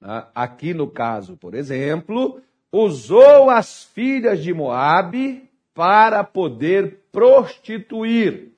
Né? 0.00 0.24
Aqui 0.34 0.72
no 0.74 0.88
caso, 0.88 1.36
por 1.36 1.54
exemplo, 1.54 2.40
usou 2.72 3.50
as 3.50 3.84
filhas 3.84 4.42
de 4.42 4.52
Moabe 4.52 5.48
para 5.74 6.24
poder 6.24 7.00
prostituir. 7.12 8.52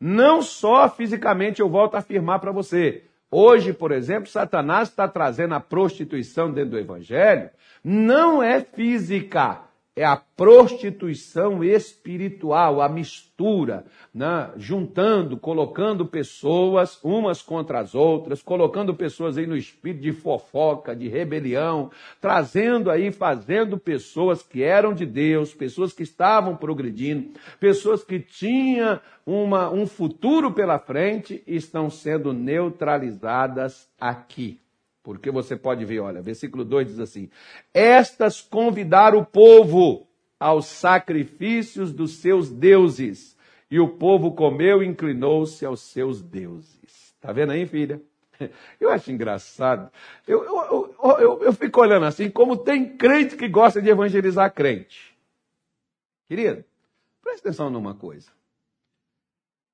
Não 0.00 0.42
só 0.42 0.88
fisicamente, 0.88 1.60
eu 1.60 1.68
volto 1.68 1.94
a 1.94 1.98
afirmar 1.98 2.38
para 2.38 2.52
você. 2.52 3.04
Hoje, 3.30 3.72
por 3.72 3.90
exemplo, 3.90 4.28
Satanás 4.28 4.88
está 4.88 5.08
trazendo 5.08 5.54
a 5.54 5.60
prostituição 5.60 6.52
dentro 6.52 6.72
do 6.72 6.78
evangelho, 6.78 7.50
não 7.82 8.42
é 8.42 8.60
física, 8.60 9.62
é 9.96 10.04
a 10.04 10.16
prostituição 10.16 11.62
espiritual, 11.62 12.82
a 12.82 12.88
mistura, 12.88 13.84
né? 14.12 14.50
juntando, 14.56 15.36
colocando 15.36 16.04
pessoas 16.04 16.98
umas 17.04 17.40
contra 17.40 17.78
as 17.78 17.94
outras, 17.94 18.42
colocando 18.42 18.92
pessoas 18.92 19.38
aí 19.38 19.46
no 19.46 19.56
espírito 19.56 20.02
de 20.02 20.12
fofoca, 20.12 20.96
de 20.96 21.06
rebelião, 21.06 21.92
trazendo 22.20 22.90
aí, 22.90 23.12
fazendo 23.12 23.78
pessoas 23.78 24.42
que 24.42 24.64
eram 24.64 24.92
de 24.92 25.06
Deus, 25.06 25.54
pessoas 25.54 25.92
que 25.92 26.02
estavam 26.02 26.56
progredindo, 26.56 27.30
pessoas 27.60 28.02
que 28.02 28.18
tinham 28.18 29.00
um 29.24 29.86
futuro 29.86 30.52
pela 30.52 30.78
frente, 30.78 31.42
estão 31.46 31.88
sendo 31.88 32.32
neutralizadas 32.32 33.88
aqui. 33.98 34.63
Porque 35.04 35.30
você 35.30 35.54
pode 35.54 35.84
ver, 35.84 36.00
olha, 36.00 36.22
versículo 36.22 36.64
2 36.64 36.88
diz 36.88 36.98
assim: 36.98 37.28
Estas 37.74 38.40
convidaram 38.40 39.18
o 39.18 39.24
povo 39.24 40.08
aos 40.40 40.64
sacrifícios 40.64 41.92
dos 41.92 42.16
seus 42.16 42.50
deuses, 42.50 43.36
e 43.70 43.78
o 43.78 43.86
povo 43.86 44.32
comeu 44.32 44.82
e 44.82 44.86
inclinou-se 44.86 45.64
aos 45.64 45.82
seus 45.82 46.22
deuses. 46.22 47.14
Está 47.14 47.32
vendo 47.32 47.52
aí, 47.52 47.66
filha? 47.66 48.00
Eu 48.80 48.90
acho 48.90 49.12
engraçado. 49.12 49.92
Eu, 50.26 50.42
eu, 50.42 50.96
eu, 51.02 51.18
eu, 51.18 51.42
eu 51.44 51.52
fico 51.52 51.80
olhando 51.82 52.06
assim, 52.06 52.30
como 52.30 52.56
tem 52.56 52.96
crente 52.96 53.36
que 53.36 53.46
gosta 53.46 53.80
de 53.80 53.90
evangelizar 53.90 54.52
crente. 54.52 55.14
Querido, 56.26 56.64
preste 57.22 57.40
atenção 57.40 57.68
numa 57.68 57.94
coisa. 57.94 58.30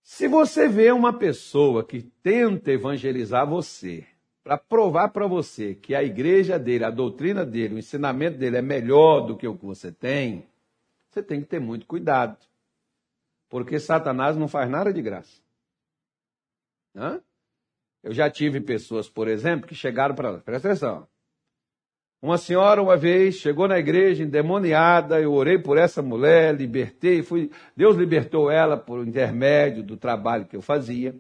Se 0.03 0.27
você 0.27 0.69
vê 0.69 0.91
uma 0.91 1.13
pessoa 1.13 1.85
que 1.85 2.03
tenta 2.03 2.73
evangelizar 2.73 3.49
você, 3.49 4.05
para 4.43 4.57
provar 4.57 5.09
para 5.11 5.27
você 5.27 5.75
que 5.75 5.95
a 5.95 6.03
igreja 6.03 6.59
dele, 6.59 6.85
a 6.85 6.91
doutrina 6.91 7.45
dele, 7.45 7.75
o 7.75 7.79
ensinamento 7.79 8.39
dele 8.39 8.57
é 8.57 8.63
melhor 8.63 9.21
do 9.21 9.37
que 9.37 9.47
o 9.47 9.57
que 9.57 9.65
você 9.65 9.93
tem, 9.93 10.47
você 11.11 11.23
tem 11.23 11.41
que 11.41 11.47
ter 11.47 11.61
muito 11.61 11.87
cuidado. 11.87 12.37
Porque 13.49 13.79
Satanás 13.79 14.37
não 14.37 14.49
faz 14.49 14.71
nada 14.71 14.93
de 14.93 15.03
graça. 15.03 15.41
Hã? 16.95 17.21
Eu 18.03 18.13
já 18.13 18.31
tive 18.31 18.61
pessoas, 18.61 19.09
por 19.09 19.29
exemplo, 19.29 19.67
que 19.67 19.75
chegaram 19.75 20.15
para 20.15 20.31
lá. 20.31 20.39
Presta 20.39 20.69
atenção. 20.69 21.07
Uma 22.23 22.37
senhora, 22.37 22.83
uma 22.83 22.97
vez, 22.97 23.37
chegou 23.37 23.67
na 23.67 23.79
igreja 23.79 24.23
endemoniada, 24.23 25.21
eu 25.21 25.33
orei 25.33 25.59
por 25.59 25.79
essa 25.79 26.03
mulher, 26.03 26.55
libertei, 26.55 27.23
fui, 27.23 27.51
Deus 27.75 27.97
libertou 27.97 28.51
ela 28.51 28.77
por 28.77 29.07
intermédio 29.07 29.83
do 29.83 29.97
trabalho 29.97 30.45
que 30.45 30.55
eu 30.55 30.61
fazia. 30.61 31.15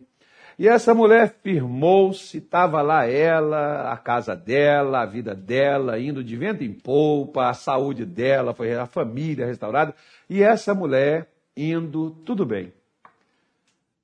E 0.61 0.69
essa 0.69 0.93
mulher 0.93 1.37
firmou-se, 1.43 2.37
estava 2.37 2.83
lá 2.83 3.07
ela, 3.07 3.90
a 3.90 3.97
casa 3.97 4.37
dela, 4.37 5.00
a 5.00 5.07
vida 5.07 5.35
dela, 5.35 5.99
indo 5.99 6.23
de 6.23 6.37
vento 6.37 6.62
em 6.62 6.71
polpa, 6.71 7.49
a 7.49 7.55
saúde 7.55 8.05
dela, 8.05 8.52
foi 8.52 8.75
a 8.75 8.85
família 8.85 9.47
restaurada, 9.47 9.95
e 10.29 10.43
essa 10.43 10.75
mulher 10.75 11.31
indo 11.57 12.11
tudo 12.26 12.45
bem. 12.45 12.75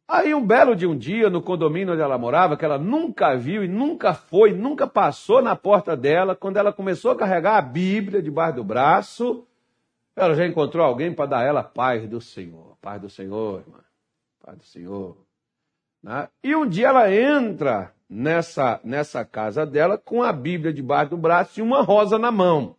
Aí 0.08 0.34
um 0.34 0.46
belo 0.46 0.74
de 0.74 0.86
um 0.86 0.96
dia, 0.96 1.28
no 1.28 1.42
condomínio 1.42 1.92
onde 1.92 2.00
ela 2.00 2.16
morava, 2.16 2.56
que 2.56 2.64
ela 2.64 2.78
nunca 2.78 3.36
viu 3.36 3.62
e 3.62 3.68
nunca 3.68 4.14
foi, 4.14 4.54
nunca 4.54 4.86
passou 4.86 5.42
na 5.42 5.54
porta 5.54 5.94
dela, 5.94 6.34
quando 6.34 6.56
ela 6.56 6.72
começou 6.72 7.10
a 7.10 7.16
carregar 7.16 7.58
a 7.58 7.60
Bíblia 7.60 8.22
debaixo 8.22 8.56
do 8.56 8.64
braço, 8.64 9.46
ela 10.16 10.32
já 10.32 10.46
encontrou 10.46 10.86
alguém 10.86 11.12
para 11.12 11.26
dar 11.26 11.42
ela 11.42 11.62
paz 11.62 12.08
do 12.08 12.18
Senhor. 12.18 12.78
Paz 12.80 12.98
do 12.98 13.10
Senhor, 13.10 13.60
irmã. 13.60 13.80
Paz 14.42 14.56
do 14.56 14.64
Senhor. 14.64 15.25
Né? 16.06 16.28
E 16.40 16.54
um 16.54 16.68
dia 16.68 16.86
ela 16.86 17.12
entra 17.12 17.92
nessa, 18.08 18.80
nessa 18.84 19.24
casa 19.24 19.66
dela 19.66 19.98
com 19.98 20.22
a 20.22 20.32
Bíblia 20.32 20.72
debaixo 20.72 21.10
do 21.10 21.16
braço 21.16 21.58
e 21.58 21.62
uma 21.62 21.82
rosa 21.82 22.16
na 22.16 22.30
mão. 22.30 22.76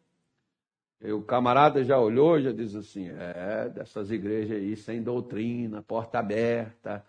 E 1.02 1.12
o 1.12 1.22
camarada 1.22 1.84
já 1.84 2.00
olhou, 2.00 2.40
já 2.40 2.54
diz 2.54 2.74
assim: 2.74 3.10
é, 3.10 3.68
dessas 3.68 4.12
igrejas 4.12 4.58
aí 4.58 4.78
sem 4.78 5.04
doutrina, 5.04 5.84
porta 5.84 6.20
aberta. 6.20 7.04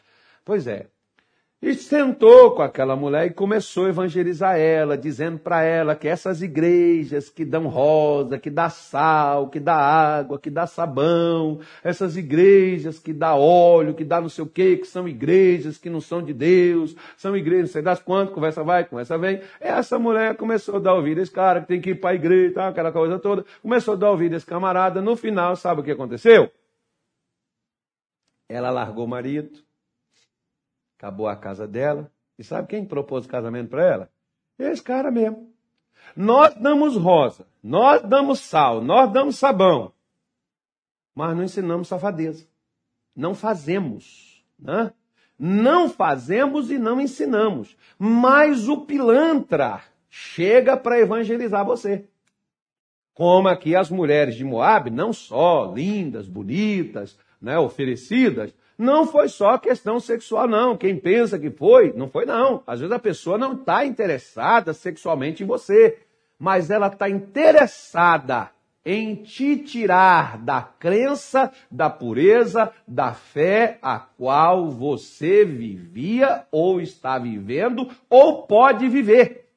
Pois 0.44 0.66
é, 0.66 0.88
E 1.60 1.74
sentou 1.74 2.52
com 2.52 2.62
aquela 2.62 2.94
mulher 2.94 3.26
e 3.26 3.30
começou 3.34 3.86
a 3.86 3.88
evangelizar 3.88 4.56
ela, 4.56 4.96
dizendo 4.96 5.40
para 5.40 5.64
ela 5.64 5.96
que 5.96 6.06
essas 6.06 6.40
igrejas 6.40 7.28
que 7.28 7.44
dão 7.44 7.66
rosa, 7.66 8.38
que 8.38 8.48
dá 8.48 8.70
sal, 8.70 9.48
que 9.48 9.58
dá 9.58 9.74
água, 9.74 10.38
que 10.38 10.50
dá 10.50 10.68
sabão, 10.68 11.58
essas 11.82 12.16
igrejas 12.16 13.00
que 13.00 13.12
dá 13.12 13.34
óleo, 13.34 13.92
que 13.92 14.04
dá 14.04 14.20
não 14.20 14.28
sei 14.28 14.44
o 14.44 14.46
quê, 14.46 14.76
que 14.76 14.86
são 14.86 15.08
igrejas 15.08 15.76
que 15.76 15.90
não 15.90 16.00
são 16.00 16.22
de 16.22 16.32
Deus, 16.32 16.94
são 17.16 17.36
igrejas, 17.36 17.70
não 17.70 17.72
sei 17.72 17.82
das 17.82 18.00
quantas, 18.00 18.32
conversa 18.32 18.62
vai, 18.62 18.84
conversa 18.84 19.18
vem. 19.18 19.40
Essa 19.60 19.98
mulher 19.98 20.36
começou 20.36 20.76
a 20.76 20.78
dar 20.78 20.94
ouvido 20.94 21.18
a 21.18 21.22
esse 21.22 21.32
cara 21.32 21.60
que 21.62 21.66
tem 21.66 21.80
que 21.80 21.90
ir 21.90 21.96
para 21.96 22.10
a 22.10 22.14
igreja, 22.14 22.54
tá, 22.54 22.68
aquela 22.68 22.92
coisa 22.92 23.18
toda. 23.18 23.44
Começou 23.60 23.94
a 23.94 23.96
dar 23.96 24.12
ouvido 24.12 24.34
a 24.34 24.36
esse 24.36 24.46
camarada. 24.46 25.02
No 25.02 25.16
final, 25.16 25.56
sabe 25.56 25.80
o 25.80 25.84
que 25.84 25.90
aconteceu? 25.90 26.52
Ela 28.48 28.70
largou 28.70 29.04
o 29.04 29.08
marido 29.08 29.67
acabou 30.98 31.28
a 31.28 31.36
casa 31.36 31.66
dela. 31.66 32.10
E 32.38 32.44
sabe 32.44 32.68
quem 32.68 32.84
propôs 32.84 33.24
o 33.24 33.28
casamento 33.28 33.70
para 33.70 33.84
ela? 33.84 34.10
Esse 34.58 34.82
cara 34.82 35.10
mesmo. 35.10 35.52
Nós 36.16 36.54
damos 36.54 36.96
rosa, 36.96 37.46
nós 37.62 38.02
damos 38.02 38.40
sal, 38.40 38.82
nós 38.82 39.12
damos 39.12 39.36
sabão, 39.36 39.92
mas 41.14 41.36
não 41.36 41.44
ensinamos 41.44 41.88
safadeza. 41.88 42.46
Não 43.14 43.34
fazemos. 43.34 44.44
Né? 44.58 44.92
Não 45.38 45.88
fazemos 45.88 46.70
e 46.70 46.78
não 46.78 47.00
ensinamos. 47.00 47.76
Mas 47.98 48.68
o 48.68 48.82
pilantra 48.82 49.82
chega 50.08 50.76
para 50.76 51.00
evangelizar 51.00 51.64
você. 51.64 52.06
Como 53.14 53.48
aqui 53.48 53.74
as 53.74 53.90
mulheres 53.90 54.36
de 54.36 54.44
Moab, 54.44 54.90
não 54.90 55.12
só 55.12 55.72
lindas, 55.74 56.28
bonitas, 56.28 57.18
né, 57.40 57.58
oferecidas, 57.58 58.54
não 58.78 59.04
foi 59.04 59.28
só 59.28 59.58
questão 59.58 59.98
sexual, 59.98 60.46
não. 60.46 60.76
Quem 60.76 60.96
pensa 60.96 61.36
que 61.36 61.50
foi, 61.50 61.92
não 61.96 62.08
foi, 62.08 62.24
não. 62.24 62.62
Às 62.64 62.78
vezes 62.78 62.94
a 62.94 62.98
pessoa 62.98 63.36
não 63.36 63.54
está 63.54 63.84
interessada 63.84 64.72
sexualmente 64.72 65.42
em 65.42 65.46
você, 65.46 65.98
mas 66.38 66.70
ela 66.70 66.86
está 66.86 67.10
interessada 67.10 68.50
em 68.86 69.16
te 69.16 69.56
tirar 69.56 70.38
da 70.38 70.62
crença, 70.62 71.52
da 71.68 71.90
pureza, 71.90 72.72
da 72.86 73.12
fé 73.12 73.78
a 73.82 73.98
qual 73.98 74.70
você 74.70 75.44
vivia 75.44 76.46
ou 76.52 76.80
está 76.80 77.18
vivendo 77.18 77.90
ou 78.08 78.46
pode 78.46 78.88
viver. 78.88 79.47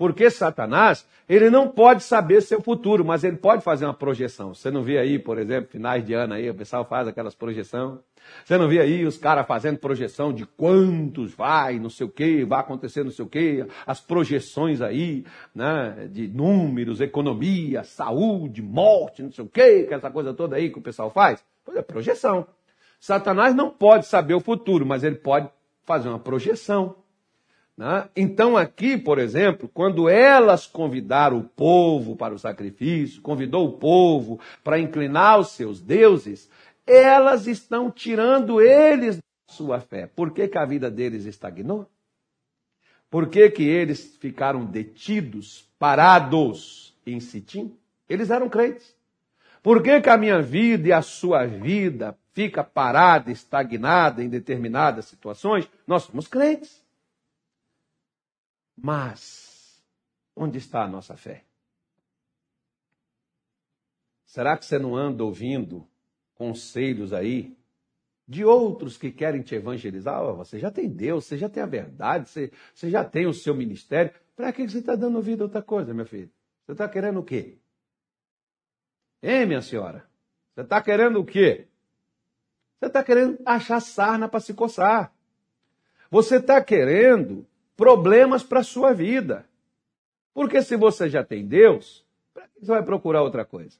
Porque 0.00 0.30
Satanás, 0.30 1.06
ele 1.28 1.50
não 1.50 1.68
pode 1.68 2.04
saber 2.04 2.40
seu 2.40 2.62
futuro, 2.62 3.04
mas 3.04 3.22
ele 3.22 3.36
pode 3.36 3.62
fazer 3.62 3.84
uma 3.84 3.92
projeção. 3.92 4.54
Você 4.54 4.70
não 4.70 4.82
vê 4.82 4.96
aí, 4.96 5.18
por 5.18 5.36
exemplo, 5.36 5.70
finais 5.70 6.02
de 6.02 6.14
ano 6.14 6.32
aí, 6.32 6.48
o 6.48 6.54
pessoal 6.54 6.86
faz 6.86 7.06
aquelas 7.06 7.34
projeções. 7.34 7.98
Você 8.42 8.56
não 8.56 8.66
vê 8.66 8.80
aí 8.80 9.04
os 9.04 9.18
caras 9.18 9.46
fazendo 9.46 9.76
projeção 9.76 10.32
de 10.32 10.46
quantos 10.46 11.34
vai, 11.34 11.78
não 11.78 11.90
sei 11.90 12.06
o 12.06 12.08
que, 12.08 12.46
vai 12.46 12.60
acontecer 12.60 13.04
não 13.04 13.10
sei 13.10 13.26
o 13.26 13.28
que, 13.28 13.66
as 13.86 14.00
projeções 14.00 14.80
aí, 14.80 15.26
né, 15.54 16.08
de 16.10 16.28
números, 16.28 17.02
economia, 17.02 17.84
saúde, 17.84 18.62
morte, 18.62 19.22
não 19.22 19.30
sei 19.30 19.44
o 19.44 19.48
que, 19.48 19.86
essa 19.90 20.10
coisa 20.10 20.32
toda 20.32 20.56
aí 20.56 20.70
que 20.70 20.78
o 20.78 20.82
pessoal 20.82 21.10
faz? 21.10 21.44
Pois 21.62 21.76
é, 21.76 21.82
projeção. 21.82 22.46
Satanás 22.98 23.54
não 23.54 23.68
pode 23.68 24.06
saber 24.06 24.32
o 24.32 24.40
futuro, 24.40 24.86
mas 24.86 25.04
ele 25.04 25.16
pode 25.16 25.50
fazer 25.84 26.08
uma 26.08 26.18
projeção. 26.18 26.96
Né? 27.80 28.10
Então, 28.14 28.58
aqui, 28.58 28.98
por 28.98 29.18
exemplo, 29.18 29.66
quando 29.72 30.06
elas 30.06 30.66
convidaram 30.66 31.38
o 31.38 31.44
povo 31.44 32.14
para 32.14 32.34
o 32.34 32.38
sacrifício, 32.38 33.22
convidou 33.22 33.66
o 33.66 33.72
povo 33.72 34.38
para 34.62 34.78
inclinar 34.78 35.40
os 35.40 35.52
seus 35.52 35.80
deuses, 35.80 36.50
elas 36.86 37.46
estão 37.46 37.90
tirando 37.90 38.60
eles 38.60 39.16
da 39.16 39.54
sua 39.54 39.80
fé. 39.80 40.06
Por 40.06 40.30
que, 40.30 40.46
que 40.46 40.58
a 40.58 40.66
vida 40.66 40.90
deles 40.90 41.24
estagnou? 41.24 41.88
Por 43.08 43.30
que, 43.30 43.48
que 43.48 43.62
eles 43.62 44.14
ficaram 44.20 44.62
detidos, 44.66 45.66
parados 45.78 46.94
em 47.06 47.18
Sitim? 47.18 47.74
Eles 48.06 48.28
eram 48.28 48.50
crentes. 48.50 48.94
Por 49.62 49.82
que, 49.82 50.02
que 50.02 50.10
a 50.10 50.18
minha 50.18 50.42
vida 50.42 50.88
e 50.88 50.92
a 50.92 51.00
sua 51.00 51.46
vida 51.46 52.14
fica 52.34 52.62
parada, 52.62 53.32
estagnada 53.32 54.22
em 54.22 54.28
determinadas 54.28 55.06
situações? 55.06 55.66
Nós 55.86 56.02
somos 56.02 56.28
crentes. 56.28 56.79
Mas, 58.82 59.82
onde 60.34 60.58
está 60.58 60.84
a 60.84 60.88
nossa 60.88 61.16
fé? 61.16 61.44
Será 64.24 64.56
que 64.56 64.64
você 64.64 64.78
não 64.78 64.96
anda 64.96 65.24
ouvindo 65.24 65.86
conselhos 66.34 67.12
aí 67.12 67.54
de 68.30 68.44
outros 68.44 68.96
que 68.96 69.10
querem 69.10 69.42
te 69.42 69.56
evangelizar. 69.56 70.22
Oh, 70.22 70.36
você 70.36 70.56
já 70.56 70.70
tem 70.70 70.88
Deus, 70.88 71.26
você 71.26 71.36
já 71.36 71.48
tem 71.48 71.60
a 71.60 71.66
verdade, 71.66 72.30
você, 72.30 72.52
você 72.72 72.88
já 72.88 73.04
tem 73.04 73.26
o 73.26 73.34
seu 73.34 73.52
ministério. 73.56 74.12
Para 74.36 74.52
que 74.52 74.68
você 74.68 74.78
está 74.78 74.94
dando 74.94 75.16
ouvido 75.16 75.40
a 75.40 75.44
outra 75.46 75.60
coisa, 75.60 75.92
meu 75.92 76.06
filho? 76.06 76.30
Você 76.64 76.70
está 76.70 76.88
querendo 76.88 77.18
o 77.18 77.24
quê? 77.24 77.58
Hein, 79.20 79.46
minha 79.46 79.60
senhora? 79.60 80.08
Você 80.54 80.60
está 80.60 80.80
querendo 80.80 81.18
o 81.18 81.24
quê? 81.24 81.66
Você 82.78 82.86
está 82.86 83.02
querendo 83.02 83.36
achar 83.44 83.80
sarna 83.80 84.28
para 84.28 84.38
se 84.38 84.54
coçar. 84.54 85.12
Você 86.08 86.36
está 86.36 86.62
querendo 86.62 87.44
problemas 87.80 88.42
para 88.42 88.60
a 88.60 88.62
sua 88.62 88.92
vida. 88.92 89.46
Porque 90.34 90.60
se 90.60 90.76
você 90.76 91.08
já 91.08 91.24
tem 91.24 91.46
Deus, 91.46 92.04
para 92.34 92.46
que 92.46 92.60
você 92.60 92.66
vai 92.66 92.82
procurar 92.82 93.22
outra 93.22 93.42
coisa? 93.42 93.78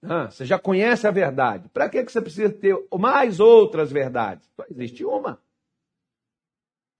Ah, 0.00 0.30
você 0.30 0.44
já 0.44 0.56
conhece 0.56 1.04
a 1.04 1.10
verdade. 1.10 1.68
Para 1.70 1.88
que 1.88 2.00
você 2.04 2.20
precisa 2.20 2.52
ter 2.52 2.76
mais 2.96 3.40
outras 3.40 3.90
verdades? 3.90 4.48
Só 4.54 4.64
existe 4.70 5.04
uma. 5.04 5.40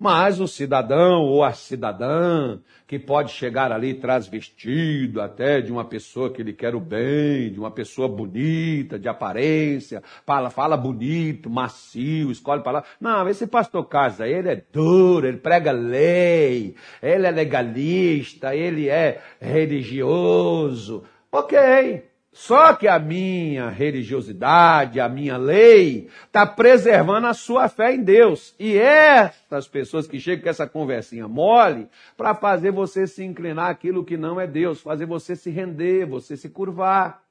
Mas 0.05 0.39
o 0.39 0.47
cidadão 0.47 1.23
ou 1.23 1.43
a 1.43 1.55
cidadã 1.55 2.59
que 2.87 2.99
pode 2.99 3.33
chegar 3.33 3.73
ali 3.73 3.95
transvestido 3.95 5.23
até 5.23 5.63
de 5.63 5.73
uma 5.73 5.83
pessoa 5.83 6.29
que 6.31 6.43
lhe 6.43 6.53
quer 6.53 6.75
o 6.75 6.79
bem, 6.79 7.51
de 7.51 7.59
uma 7.59 7.71
pessoa 7.71 8.07
bonita, 8.07 8.99
de 8.99 9.09
aparência, 9.09 10.03
fala, 10.27 10.51
fala 10.51 10.77
bonito, 10.77 11.49
macio, 11.49 12.31
escolhe 12.31 12.63
palavras. 12.63 12.91
Não, 13.01 13.27
esse 13.31 13.47
pastor 13.47 13.87
Casa, 13.87 14.29
ele 14.29 14.51
é 14.51 14.63
duro, 14.71 15.27
ele 15.27 15.39
prega 15.39 15.73
lei, 15.73 16.75
ele 17.03 17.27
é 17.27 17.31
legalista, 17.31 18.55
ele 18.55 18.91
é 18.91 19.23
religioso. 19.41 21.03
Ok. 21.33 22.14
Só 22.35 22.75
que 22.75 22.89
a 22.89 22.99
minha 22.99 23.69
religiosidade, 23.69 24.99
a 24.99 25.09
minha 25.09 25.37
lei, 25.37 26.09
está 26.27 26.45
preservando 26.45 27.29
a 27.29 27.33
sua 27.33 27.69
fé 27.69 27.95
em 27.95 28.03
Deus. 28.03 28.57
E 28.59 28.77
essas 28.77 29.69
pessoas 29.69 30.09
que 30.09 30.19
chegam 30.19 30.43
com 30.43 30.49
essa 30.49 30.67
conversinha 30.67 31.29
mole, 31.29 31.89
para 32.17 32.35
fazer 32.35 32.73
você 32.73 33.07
se 33.07 33.23
inclinar 33.23 33.71
aquilo 33.71 34.05
que 34.05 34.17
não 34.17 34.41
é 34.41 34.49
Deus, 34.49 34.81
fazer 34.81 35.07
você 35.07 35.37
se 35.37 35.49
render, 35.49 36.07
você 36.07 36.37
se 36.37 36.49
curvar. 36.49 37.23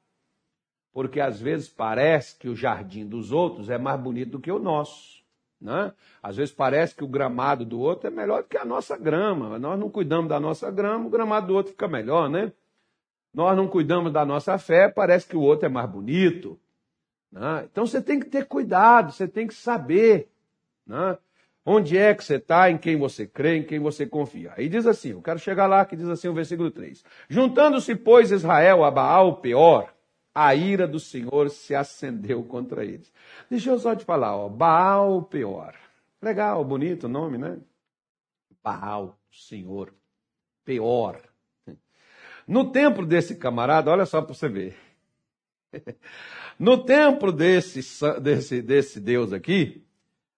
Porque 0.94 1.20
às 1.20 1.38
vezes 1.38 1.68
parece 1.68 2.39
que 2.39 2.48
o 2.48 2.56
jardim 2.56 3.06
dos 3.06 3.34
outros 3.34 3.70
é 3.70 3.78
mais 3.78 4.00
bonito 4.00 4.32
do 4.32 4.39
que 4.39 4.52
o 4.54 4.58
nosso. 4.58 5.22
Né? 5.60 5.92
Às 6.22 6.38
vezes 6.38 6.54
parece 6.54 6.96
que 6.96 7.04
o 7.04 7.10
gramado 7.10 7.66
do 7.66 7.78
outro 7.78 8.08
é 8.08 8.10
melhor 8.10 8.44
do 8.44 8.48
que 8.48 8.58
a 8.58 8.63
nossa 8.63 8.98
grama. 8.98 9.60
Nós 9.60 9.78
não 9.78 9.89
cuidamos 9.89 10.30
da 10.30 10.39
nossa 10.39 10.72
grama, 10.72 11.08
o 11.08 11.10
gramado 11.10 11.48
do 11.48 11.56
outro 11.56 11.74
fica 11.74 11.89
melhor, 11.89 12.30
né? 12.30 12.54
Nós 13.34 13.58
não 13.58 13.67
cuidamos 13.67 14.13
da 14.13 14.26
nossa 14.26 14.58
fé, 14.58 14.88
parece 14.88 15.28
que 15.28 15.36
o 15.36 15.41
outro 15.41 15.65
é 15.65 15.69
mais 15.69 15.89
bonito. 15.89 16.60
Né? 17.32 17.67
Então 17.72 17.86
você 17.86 18.02
tem 18.02 18.19
que 18.19 18.28
ter 18.28 18.46
cuidado, 18.46 19.12
você 19.12 19.28
tem 19.28 19.48
que 19.48 19.56
saber 19.56 20.30
né? 20.86 21.17
onde 21.65 21.98
é 21.98 22.13
que 22.13 22.24
você 22.24 22.36
está, 22.36 22.69
em 22.69 22.78
quem 22.78 22.98
você 22.98 23.26
crê, 23.26 23.58
em 23.58 23.63
quem 23.63 23.80
você 23.80 24.06
confia. 24.06 24.54
Aí 24.56 24.69
diz 24.69 24.86
assim, 24.86 25.12
eu 25.12 25.22
quero 25.22 25.39
chegar 25.39 25.65
lá 25.65 25.84
que 25.84 25.96
diz 25.96 26.08
assim 26.08 26.28
o 26.28 26.34
versículo 26.34 26.69
3. 26.69 27.04
Juntando-se, 27.28 27.96
pois, 27.96 28.32
Israel 28.32 28.84
a 28.84 28.91
Baal 28.91 29.38
Peor, 29.38 29.91
a 30.36 30.54
ira 30.54 30.88
do 30.88 31.00
Senhor 31.00 31.50
se 31.50 31.74
acendeu 31.74 32.43
contra 32.43 32.84
eles. 32.86 33.12
Deixa 33.50 33.72
eu 33.72 33.80
só 33.80 33.96
te 33.96 34.06
falar, 34.06 34.36
ó, 34.36 34.48
Baal 34.50 35.24
Peor. 35.24 35.74
Legal, 36.22 36.63
bonito 36.63 37.06
o 37.06 37.10
nome, 37.10 37.38
né? 37.38 37.58
Baal, 38.63 39.17
Senhor, 39.32 39.93
Peor. 40.63 41.33
No 42.47 42.71
templo 42.71 43.06
desse 43.06 43.36
camarada, 43.36 43.91
olha 43.91 44.06
só 44.06 44.21
para 44.21 44.34
você 44.34 44.49
ver. 44.49 44.77
No 46.60 46.86
templo 46.86 47.32
desse, 47.32 47.82
desse, 48.21 48.62
desse 48.62 48.99
Deus 48.99 49.34
aqui, 49.34 49.84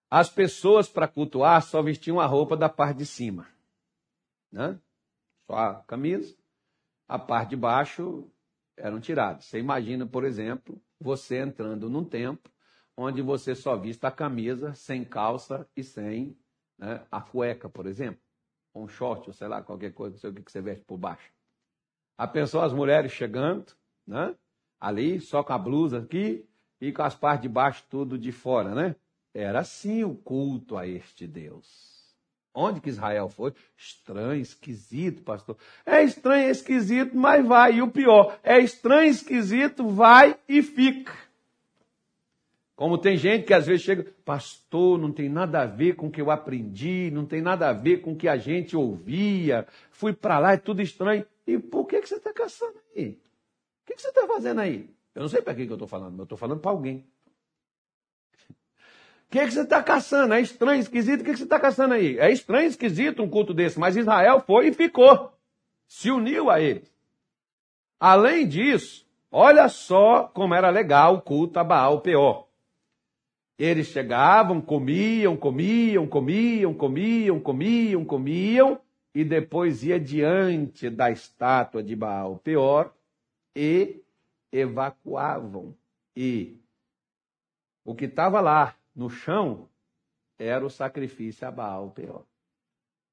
as 0.09 0.29
pessoas 0.29 0.87
para 0.87 1.09
cultuar 1.09 1.61
só 1.61 1.81
vestiam 1.81 2.19
a 2.21 2.25
roupa 2.25 2.55
da 2.55 2.69
parte 2.69 2.99
de 2.99 3.05
cima. 3.05 3.47
Né? 4.51 4.79
Só 5.45 5.55
a 5.57 5.75
camisa. 5.83 6.35
A 7.07 7.19
parte 7.19 7.49
de 7.49 7.55
baixo 7.57 8.31
eram 8.77 8.99
tiradas. 8.99 9.45
Você 9.45 9.59
imagina, 9.59 10.07
por 10.07 10.23
exemplo, 10.23 10.81
você 10.99 11.37
entrando 11.37 11.89
num 11.89 12.03
templo 12.03 12.51
onde 12.97 13.21
você 13.21 13.53
só 13.53 13.75
vista 13.75 14.07
a 14.07 14.11
camisa, 14.11 14.73
sem 14.73 15.03
calça 15.03 15.67
e 15.75 15.83
sem 15.83 16.37
né, 16.77 17.05
a 17.11 17.21
cueca, 17.21 17.69
por 17.69 17.85
exemplo. 17.85 18.21
Um 18.73 18.87
short, 18.87 19.27
ou 19.27 19.33
sei 19.33 19.47
lá, 19.47 19.61
qualquer 19.61 19.93
coisa, 19.93 20.13
não 20.13 20.19
sei 20.19 20.29
o 20.29 20.33
que 20.33 20.51
você 20.51 20.61
veste 20.61 20.83
por 20.85 20.97
baixo. 20.97 21.34
A 22.17 22.27
pessoa, 22.27 22.65
as 22.65 22.73
mulheres 22.73 23.11
chegando, 23.11 23.73
né? 24.07 24.35
Ali, 24.79 25.19
só 25.19 25.43
com 25.43 25.53
a 25.53 25.57
blusa 25.57 25.99
aqui 25.99 26.45
e 26.79 26.91
com 26.91 27.01
as 27.01 27.15
partes 27.15 27.43
de 27.43 27.49
baixo 27.49 27.83
tudo 27.89 28.17
de 28.17 28.31
fora, 28.31 28.73
né? 28.73 28.95
Era 29.33 29.59
assim 29.59 30.03
o 30.03 30.15
culto 30.15 30.77
a 30.77 30.87
este 30.87 31.27
Deus. 31.27 31.95
Onde 32.53 32.79
que 32.79 32.89
Israel 32.89 33.27
foi? 33.27 33.53
Estranho, 33.77 34.39
esquisito, 34.41 35.23
pastor. 35.23 35.57
É 35.85 36.01
estranho, 36.03 36.49
esquisito, 36.49 37.17
mas 37.17 37.45
vai. 37.45 37.73
E 37.73 37.81
o 37.81 37.91
pior, 37.91 38.39
é 38.41 38.59
estranho, 38.59 39.09
esquisito, 39.09 39.89
vai 39.89 40.37
e 40.47 40.61
fica. 40.63 41.13
Como 42.75 42.97
tem 42.97 43.15
gente 43.15 43.45
que 43.45 43.53
às 43.53 43.65
vezes 43.65 43.83
chega, 43.83 44.05
pastor, 44.25 44.99
não 44.99 45.11
tem 45.11 45.29
nada 45.29 45.61
a 45.61 45.65
ver 45.65 45.95
com 45.95 46.07
o 46.07 46.11
que 46.11 46.21
eu 46.21 46.29
aprendi, 46.29 47.09
não 47.09 47.25
tem 47.25 47.41
nada 47.41 47.69
a 47.69 47.73
ver 47.73 48.01
com 48.01 48.11
o 48.11 48.15
que 48.17 48.27
a 48.27 48.35
gente 48.35 48.75
ouvia, 48.75 49.65
fui 49.91 50.11
para 50.11 50.39
lá, 50.39 50.53
é 50.53 50.57
tudo 50.57 50.81
estranho. 50.81 51.25
E 51.47 51.57
por 51.57 51.85
que, 51.85 52.01
que 52.01 52.09
você 52.09 52.15
está 52.15 52.33
caçando 52.33 52.77
aí? 52.95 53.11
O 53.11 53.85
que, 53.85 53.95
que 53.95 54.01
você 54.01 54.09
está 54.09 54.27
fazendo 54.27 54.59
aí? 54.59 54.89
Eu 55.13 55.21
não 55.21 55.29
sei 55.29 55.41
para 55.41 55.55
quem 55.55 55.65
que 55.65 55.71
eu 55.71 55.75
estou 55.75 55.87
falando, 55.87 56.11
mas 56.11 56.19
eu 56.19 56.23
estou 56.23 56.37
falando 56.37 56.59
para 56.59 56.71
alguém. 56.71 57.05
O 59.27 59.31
que, 59.31 59.45
que 59.45 59.51
você 59.51 59.61
está 59.61 59.81
caçando? 59.81 60.33
É 60.33 60.41
estranho, 60.41 60.81
esquisito, 60.81 61.21
o 61.21 61.23
que, 61.23 61.31
que 61.31 61.37
você 61.37 61.43
está 61.45 61.59
caçando 61.59 61.93
aí? 61.93 62.19
É 62.19 62.29
estranho, 62.29 62.67
esquisito 62.67 63.23
um 63.23 63.29
culto 63.29 63.53
desse, 63.53 63.79
mas 63.79 63.95
Israel 63.95 64.41
foi 64.41 64.67
e 64.67 64.73
ficou. 64.73 65.31
Se 65.87 66.11
uniu 66.11 66.49
a 66.49 66.59
ele. 66.59 66.83
Além 67.97 68.45
disso, 68.45 69.07
olha 69.31 69.69
só 69.69 70.23
como 70.23 70.53
era 70.53 70.69
legal 70.69 71.15
o 71.15 71.21
culto 71.21 71.57
a 71.57 71.63
Baal 71.63 72.01
Peor. 72.01 72.44
Eles 73.57 73.87
chegavam, 73.87 74.59
comiam, 74.59 75.37
comiam, 75.37 76.05
comiam, 76.07 76.73
comiam, 76.73 77.39
comiam, 77.39 78.05
comiam, 78.05 78.81
e 79.13 79.23
depois 79.23 79.83
ia 79.83 79.97
diante 79.97 80.89
da 80.89 81.09
estátua 81.09 81.81
de 81.81 81.95
Baal 81.95 82.37
Peor 82.37 82.93
e 83.55 84.03
evacuavam. 84.51 85.73
E 86.15 86.59
o 87.85 87.95
que 87.95 88.05
estava 88.05 88.41
lá 88.41 88.75
no 88.93 89.09
chão 89.09 89.69
era 90.37 90.65
o 90.65 90.69
sacrifício 90.69 91.47
a 91.47 91.51
Baal 91.51 91.91
Peor. 91.91 92.25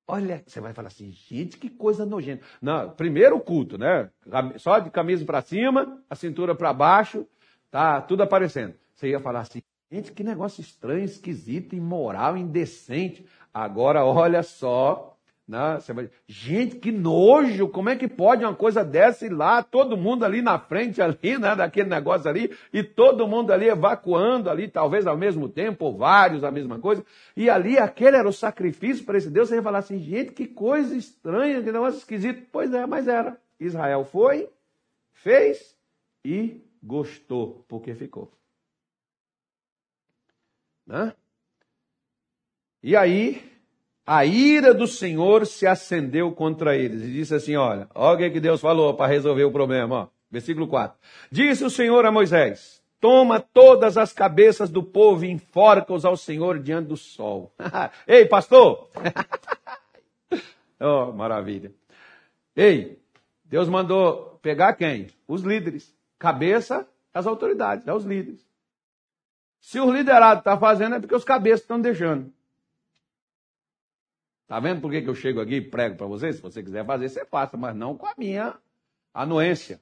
Olha, 0.08 0.42
você 0.44 0.60
vai 0.60 0.74
falar 0.74 0.88
assim, 0.88 1.12
gente, 1.12 1.56
que 1.56 1.70
coisa 1.70 2.04
nojenta. 2.04 2.44
Não, 2.60 2.90
primeiro 2.90 3.36
o 3.36 3.40
culto, 3.40 3.78
né? 3.78 4.10
Só 4.58 4.80
de 4.80 4.90
camisa 4.90 5.24
para 5.24 5.40
cima, 5.40 6.02
a 6.10 6.16
cintura 6.16 6.54
para 6.54 6.72
baixo, 6.72 7.26
tá 7.70 8.00
tudo 8.00 8.24
aparecendo. 8.24 8.74
Você 8.92 9.10
ia 9.10 9.20
falar 9.20 9.40
assim, 9.40 9.62
Gente, 9.92 10.10
que 10.10 10.24
negócio 10.24 10.62
estranho, 10.62 11.04
esquisito, 11.04 11.76
imoral, 11.76 12.34
indecente. 12.34 13.26
Agora, 13.52 14.02
olha 14.06 14.42
só. 14.42 15.18
Né? 15.46 15.78
Gente, 16.26 16.76
que 16.76 16.90
nojo! 16.90 17.68
Como 17.68 17.90
é 17.90 17.96
que 17.96 18.08
pode 18.08 18.42
uma 18.42 18.54
coisa 18.54 18.82
dessa 18.82 19.26
ir 19.26 19.28
lá, 19.28 19.62
todo 19.62 19.94
mundo 19.94 20.24
ali 20.24 20.40
na 20.40 20.58
frente, 20.58 21.02
ali, 21.02 21.36
né, 21.38 21.54
daquele 21.54 21.90
negócio 21.90 22.26
ali, 22.26 22.50
e 22.72 22.82
todo 22.82 23.28
mundo 23.28 23.52
ali 23.52 23.68
evacuando 23.68 24.48
ali, 24.48 24.66
talvez 24.66 25.06
ao 25.06 25.14
mesmo 25.14 25.46
tempo, 25.46 25.84
ou 25.84 25.98
vários, 25.98 26.42
a 26.42 26.50
mesma 26.50 26.78
coisa. 26.78 27.04
E 27.36 27.50
ali, 27.50 27.76
aquele 27.76 28.16
era 28.16 28.26
o 28.26 28.32
sacrifício 28.32 29.04
para 29.04 29.18
esse 29.18 29.28
Deus. 29.28 29.50
Você 29.50 29.56
ia 29.56 29.62
falar 29.62 29.80
assim, 29.80 29.98
gente, 29.98 30.32
que 30.32 30.46
coisa 30.46 30.96
estranha, 30.96 31.62
que 31.62 31.70
negócio 31.70 31.98
esquisito. 31.98 32.46
Pois 32.50 32.72
é, 32.72 32.86
mas 32.86 33.08
era. 33.08 33.36
Israel 33.60 34.06
foi, 34.06 34.48
fez 35.12 35.76
e 36.24 36.62
gostou, 36.82 37.62
porque 37.68 37.94
ficou. 37.94 38.32
Né? 40.92 41.14
E 42.82 42.94
aí, 42.94 43.50
a 44.06 44.26
ira 44.26 44.74
do 44.74 44.86
Senhor 44.86 45.46
se 45.46 45.66
acendeu 45.66 46.30
contra 46.32 46.76
eles 46.76 47.00
e 47.00 47.10
disse 47.10 47.34
assim: 47.34 47.56
Olha, 47.56 47.88
olha 47.94 48.28
o 48.28 48.32
que 48.32 48.38
Deus 48.38 48.60
falou 48.60 48.92
para 48.92 49.10
resolver 49.10 49.44
o 49.44 49.50
problema. 49.50 49.94
Ó. 49.94 50.08
Versículo 50.30 50.68
4: 50.68 50.98
Disse 51.30 51.64
o 51.64 51.70
Senhor 51.70 52.04
a 52.04 52.12
Moisés: 52.12 52.82
Toma 53.00 53.40
todas 53.40 53.96
as 53.96 54.12
cabeças 54.12 54.68
do 54.68 54.82
povo 54.82 55.24
e 55.24 55.30
enforca-os 55.30 56.04
ao 56.04 56.14
Senhor 56.14 56.58
diante 56.58 56.88
do 56.88 56.96
sol. 56.96 57.50
Ei, 58.06 58.26
pastor! 58.26 58.90
oh, 60.78 61.10
maravilha. 61.12 61.72
Ei, 62.54 62.98
Deus 63.46 63.66
mandou 63.66 64.38
pegar 64.42 64.74
quem? 64.74 65.06
Os 65.26 65.40
líderes. 65.40 65.96
Cabeça, 66.18 66.86
as 67.14 67.26
autoridades, 67.26 67.88
é 67.88 67.94
os 67.94 68.04
líderes. 68.04 68.51
Se 69.62 69.78
o 69.78 69.90
liderado 69.90 70.40
está 70.40 70.58
fazendo, 70.58 70.96
é 70.96 71.00
porque 71.00 71.14
os 71.14 71.24
cabeças 71.24 71.60
estão 71.60 71.80
deixando. 71.80 72.32
Está 74.42 74.58
vendo 74.58 74.80
por 74.82 74.90
que, 74.90 75.00
que 75.00 75.08
eu 75.08 75.14
chego 75.14 75.40
aqui 75.40 75.54
e 75.54 75.60
prego 75.62 75.96
para 75.96 76.06
vocês? 76.06 76.36
Se 76.36 76.42
você 76.42 76.62
quiser 76.62 76.84
fazer, 76.84 77.08
você 77.08 77.24
faça, 77.24 77.56
mas 77.56 77.74
não 77.74 77.96
com 77.96 78.04
a 78.04 78.12
minha 78.18 78.58
anuência. 79.14 79.80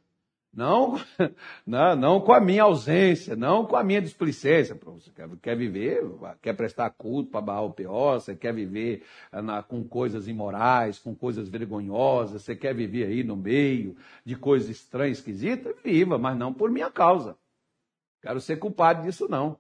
Não, 0.53 1.01
não, 1.66 1.97
não 1.97 2.21
com 2.21 2.33
a 2.33 2.40
minha 2.40 2.64
ausência, 2.64 3.35
não 3.35 3.64
com 3.64 3.75
a 3.75 3.83
minha 3.83 4.03
displicência. 4.03 4.75
Você 4.75 5.11
quer, 5.12 5.29
quer 5.40 5.57
viver, 5.57 6.03
quer 6.43 6.53
prestar 6.55 6.90
culto 6.90 7.31
para 7.31 7.40
Baal 7.40 7.73
Peor, 7.73 8.21
você 8.21 8.37
quer 8.37 8.53
viver 8.53 9.03
ah, 9.33 9.40
na, 9.40 9.62
com 9.62 9.83
coisas 9.83 10.29
imorais, 10.29 10.99
com 10.99 11.14
coisas 11.14 11.49
vergonhosas, 11.49 12.43
você 12.43 12.55
quer 12.55 12.75
viver 12.75 13.07
aí 13.07 13.25
no 13.25 13.37
meio 13.37 13.97
de 14.27 14.37
coisas 14.37 14.69
estranhas, 14.69 15.19
esquisitas, 15.19 15.75
viva, 15.83 16.19
mas 16.19 16.37
não 16.37 16.53
por 16.53 16.71
minha 16.71 16.90
causa. 16.90 17.35
Quero 18.21 18.40
ser 18.40 18.59
culpado 18.59 19.03
disso 19.05 19.27
não. 19.27 19.59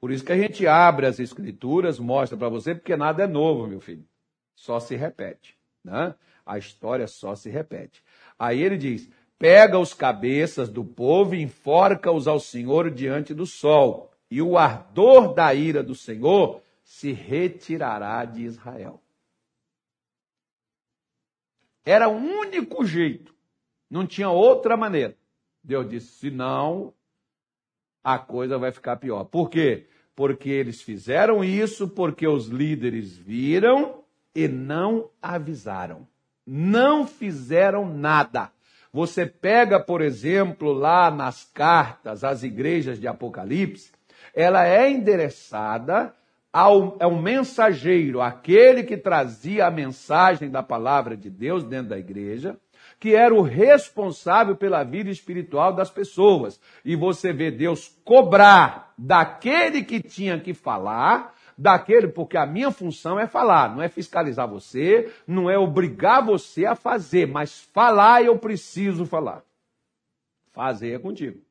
Por 0.00 0.10
isso 0.10 0.24
que 0.24 0.32
a 0.32 0.38
gente 0.38 0.66
abre 0.66 1.06
as 1.06 1.18
escrituras, 1.18 1.98
mostra 1.98 2.36
para 2.36 2.48
você, 2.48 2.74
porque 2.74 2.96
nada 2.96 3.24
é 3.24 3.26
novo, 3.26 3.66
meu 3.66 3.80
filho. 3.80 4.06
Só 4.54 4.78
se 4.78 4.94
repete. 4.94 5.56
Né? 5.82 6.14
A 6.44 6.58
história 6.58 7.06
só 7.06 7.34
se 7.34 7.48
repete. 7.48 8.02
Aí 8.38 8.62
ele 8.62 8.76
diz: 8.76 9.08
pega 9.38 9.78
os 9.78 9.94
cabeças 9.94 10.68
do 10.68 10.84
povo 10.84 11.34
e 11.34 11.42
enforca-os 11.42 12.28
ao 12.28 12.40
Senhor 12.40 12.90
diante 12.90 13.34
do 13.34 13.46
sol, 13.46 14.10
e 14.30 14.40
o 14.42 14.56
ardor 14.58 15.34
da 15.34 15.54
ira 15.54 15.82
do 15.82 15.94
Senhor 15.94 16.62
se 16.82 17.12
retirará 17.12 18.24
de 18.24 18.42
Israel. 18.42 19.02
Era 21.84 22.08
o 22.08 22.16
único 22.16 22.84
jeito, 22.84 23.34
não 23.90 24.06
tinha 24.06 24.30
outra 24.30 24.76
maneira. 24.76 25.16
Deus 25.62 25.88
disse: 25.88 26.18
senão 26.18 26.92
a 28.04 28.18
coisa 28.18 28.58
vai 28.58 28.70
ficar 28.70 28.96
pior. 28.96 29.24
Por 29.24 29.48
quê? 29.48 29.86
Porque 30.14 30.50
eles 30.50 30.82
fizeram 30.82 31.42
isso 31.42 31.88
porque 31.88 32.28
os 32.28 32.46
líderes 32.48 33.16
viram 33.16 34.04
e 34.34 34.46
não 34.46 35.08
avisaram. 35.22 36.06
Não 36.46 37.06
fizeram 37.06 37.88
nada. 37.88 38.52
Você 38.92 39.26
pega, 39.26 39.80
por 39.80 40.02
exemplo, 40.02 40.72
lá 40.72 41.10
nas 41.10 41.44
cartas 41.44 42.22
às 42.22 42.42
igrejas 42.42 43.00
de 43.00 43.08
Apocalipse, 43.08 43.90
ela 44.34 44.66
é 44.66 44.90
endereçada 44.90 46.14
ao, 46.52 46.96
ao 47.00 47.16
mensageiro, 47.16 48.20
aquele 48.20 48.84
que 48.84 48.96
trazia 48.96 49.66
a 49.66 49.70
mensagem 49.70 50.48
da 50.48 50.62
palavra 50.62 51.16
de 51.16 51.28
Deus 51.28 51.64
dentro 51.64 51.88
da 51.88 51.98
igreja, 51.98 52.56
que 53.04 53.14
era 53.14 53.34
o 53.34 53.42
responsável 53.42 54.56
pela 54.56 54.82
vida 54.82 55.10
espiritual 55.10 55.74
das 55.74 55.90
pessoas. 55.90 56.58
E 56.82 56.96
você 56.96 57.34
vê 57.34 57.50
Deus 57.50 58.00
cobrar 58.02 58.94
daquele 58.96 59.84
que 59.84 60.00
tinha 60.00 60.40
que 60.40 60.54
falar, 60.54 61.34
daquele, 61.58 62.08
porque 62.08 62.38
a 62.38 62.46
minha 62.46 62.70
função 62.70 63.20
é 63.20 63.26
falar, 63.26 63.76
não 63.76 63.82
é 63.82 63.90
fiscalizar 63.90 64.48
você, 64.48 65.12
não 65.26 65.50
é 65.50 65.58
obrigar 65.58 66.24
você 66.24 66.64
a 66.64 66.74
fazer, 66.74 67.26
mas 67.26 67.60
falar 67.60 68.24
eu 68.24 68.38
preciso 68.38 69.04
falar. 69.04 69.44
Fazer 70.50 70.94
é 70.94 70.98
contigo. 70.98 71.42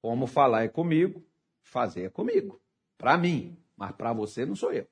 Como 0.00 0.24
falar 0.24 0.62
é 0.62 0.68
comigo, 0.68 1.20
fazer 1.64 2.04
é 2.04 2.08
comigo. 2.10 2.60
Para 2.96 3.18
mim, 3.18 3.58
mas 3.76 3.90
para 3.90 4.12
você 4.12 4.46
não 4.46 4.54
sou 4.54 4.72
eu. 4.72 4.86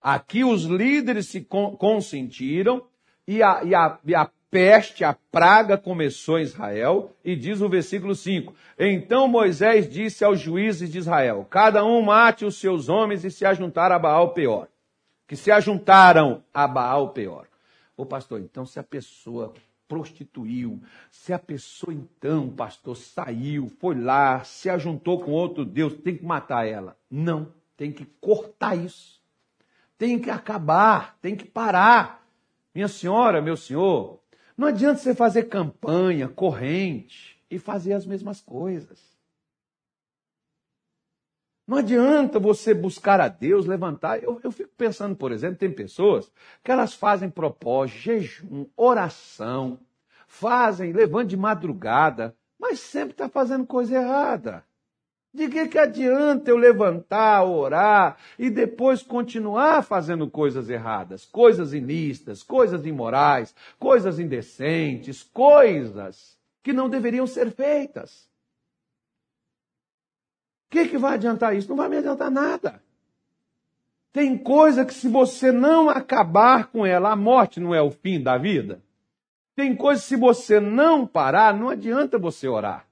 Aqui 0.00 0.42
os 0.42 0.64
líderes 0.64 1.28
se 1.28 1.42
consentiram 1.42 2.84
e 3.24 3.40
a, 3.40 3.62
e 3.62 3.72
a, 3.72 4.00
e 4.04 4.14
a 4.16 4.28
peste, 4.50 5.04
a 5.04 5.14
praga 5.14 5.76
começou 5.76 6.38
em 6.38 6.42
Israel, 6.42 7.14
e 7.24 7.36
diz 7.36 7.60
o 7.60 7.68
versículo 7.68 8.14
5: 8.14 8.54
Então 8.78 9.28
Moisés 9.28 9.88
disse 9.88 10.24
aos 10.24 10.40
juízes 10.40 10.90
de 10.90 10.98
Israel: 10.98 11.46
Cada 11.48 11.84
um 11.84 12.02
mate 12.02 12.44
os 12.44 12.58
seus 12.58 12.88
homens 12.88 13.24
e 13.24 13.30
se 13.30 13.44
ajuntar 13.44 13.92
a 13.92 13.98
Baal 13.98 14.32
Peor. 14.32 14.68
Que 15.26 15.36
se 15.36 15.50
ajuntaram 15.50 16.42
a 16.52 16.66
Baal 16.66 17.10
Peor. 17.10 17.46
Ô 17.96 18.06
pastor, 18.06 18.40
então 18.40 18.64
se 18.64 18.78
a 18.78 18.82
pessoa 18.82 19.52
prostituiu, 19.88 20.80
se 21.10 21.32
a 21.32 21.38
pessoa 21.38 21.92
então, 21.92 22.48
pastor, 22.50 22.96
saiu, 22.96 23.70
foi 23.80 23.94
lá, 23.94 24.44
se 24.44 24.68
ajuntou 24.68 25.20
com 25.20 25.32
outro 25.32 25.64
Deus, 25.64 25.94
tem 25.94 26.16
que 26.16 26.24
matar 26.24 26.66
ela. 26.66 26.96
Não, 27.10 27.52
tem 27.76 27.90
que 27.90 28.04
cortar 28.20 28.76
isso. 28.76 29.18
Tem 29.96 30.18
que 30.18 30.30
acabar, 30.30 31.18
tem 31.20 31.34
que 31.34 31.44
parar. 31.44 32.24
Minha 32.74 32.86
senhora, 32.86 33.42
meu 33.42 33.56
senhor, 33.56 34.17
não 34.58 34.66
adianta 34.66 34.98
você 34.98 35.14
fazer 35.14 35.44
campanha, 35.44 36.28
corrente 36.28 37.40
e 37.48 37.60
fazer 37.60 37.92
as 37.92 38.04
mesmas 38.04 38.40
coisas. 38.40 39.16
Não 41.64 41.78
adianta 41.78 42.40
você 42.40 42.74
buscar 42.74 43.20
a 43.20 43.28
Deus, 43.28 43.66
levantar. 43.66 44.20
Eu, 44.20 44.40
eu 44.42 44.50
fico 44.50 44.72
pensando, 44.76 45.14
por 45.14 45.30
exemplo, 45.30 45.58
tem 45.58 45.72
pessoas 45.72 46.28
que 46.64 46.72
elas 46.72 46.92
fazem 46.92 47.30
propósito, 47.30 48.00
jejum, 48.00 48.66
oração, 48.76 49.78
fazem, 50.26 50.92
levantam 50.92 51.28
de 51.28 51.36
madrugada, 51.36 52.36
mas 52.58 52.80
sempre 52.80 53.12
está 53.12 53.28
fazendo 53.28 53.64
coisa 53.64 53.94
errada. 53.94 54.64
De 55.32 55.48
que, 55.48 55.68
que 55.68 55.78
adianta 55.78 56.50
eu 56.50 56.56
levantar, 56.56 57.44
orar 57.44 58.16
e 58.38 58.48
depois 58.48 59.02
continuar 59.02 59.82
fazendo 59.82 60.28
coisas 60.28 60.70
erradas, 60.70 61.26
coisas 61.26 61.74
inistas, 61.74 62.42
coisas 62.42 62.86
imorais, 62.86 63.54
coisas 63.78 64.18
indecentes, 64.18 65.22
coisas 65.22 66.38
que 66.62 66.72
não 66.72 66.88
deveriam 66.88 67.26
ser 67.26 67.50
feitas? 67.50 68.28
O 70.66 70.70
que, 70.70 70.88
que 70.88 70.98
vai 70.98 71.14
adiantar 71.14 71.54
isso? 71.54 71.68
Não 71.68 71.76
vai 71.76 71.88
me 71.88 71.98
adiantar 71.98 72.30
nada. 72.30 72.82
Tem 74.12 74.36
coisa 74.36 74.84
que, 74.84 74.94
se 74.94 75.08
você 75.08 75.52
não 75.52 75.88
acabar 75.88 76.66
com 76.68 76.84
ela, 76.84 77.12
a 77.12 77.16
morte 77.16 77.60
não 77.60 77.74
é 77.74 77.82
o 77.82 77.90
fim 77.90 78.20
da 78.20 78.38
vida. 78.38 78.82
Tem 79.54 79.76
coisa 79.76 80.00
que, 80.00 80.08
se 80.08 80.16
você 80.16 80.58
não 80.58 81.06
parar, 81.06 81.54
não 81.54 81.68
adianta 81.68 82.18
você 82.18 82.48
orar. 82.48 82.87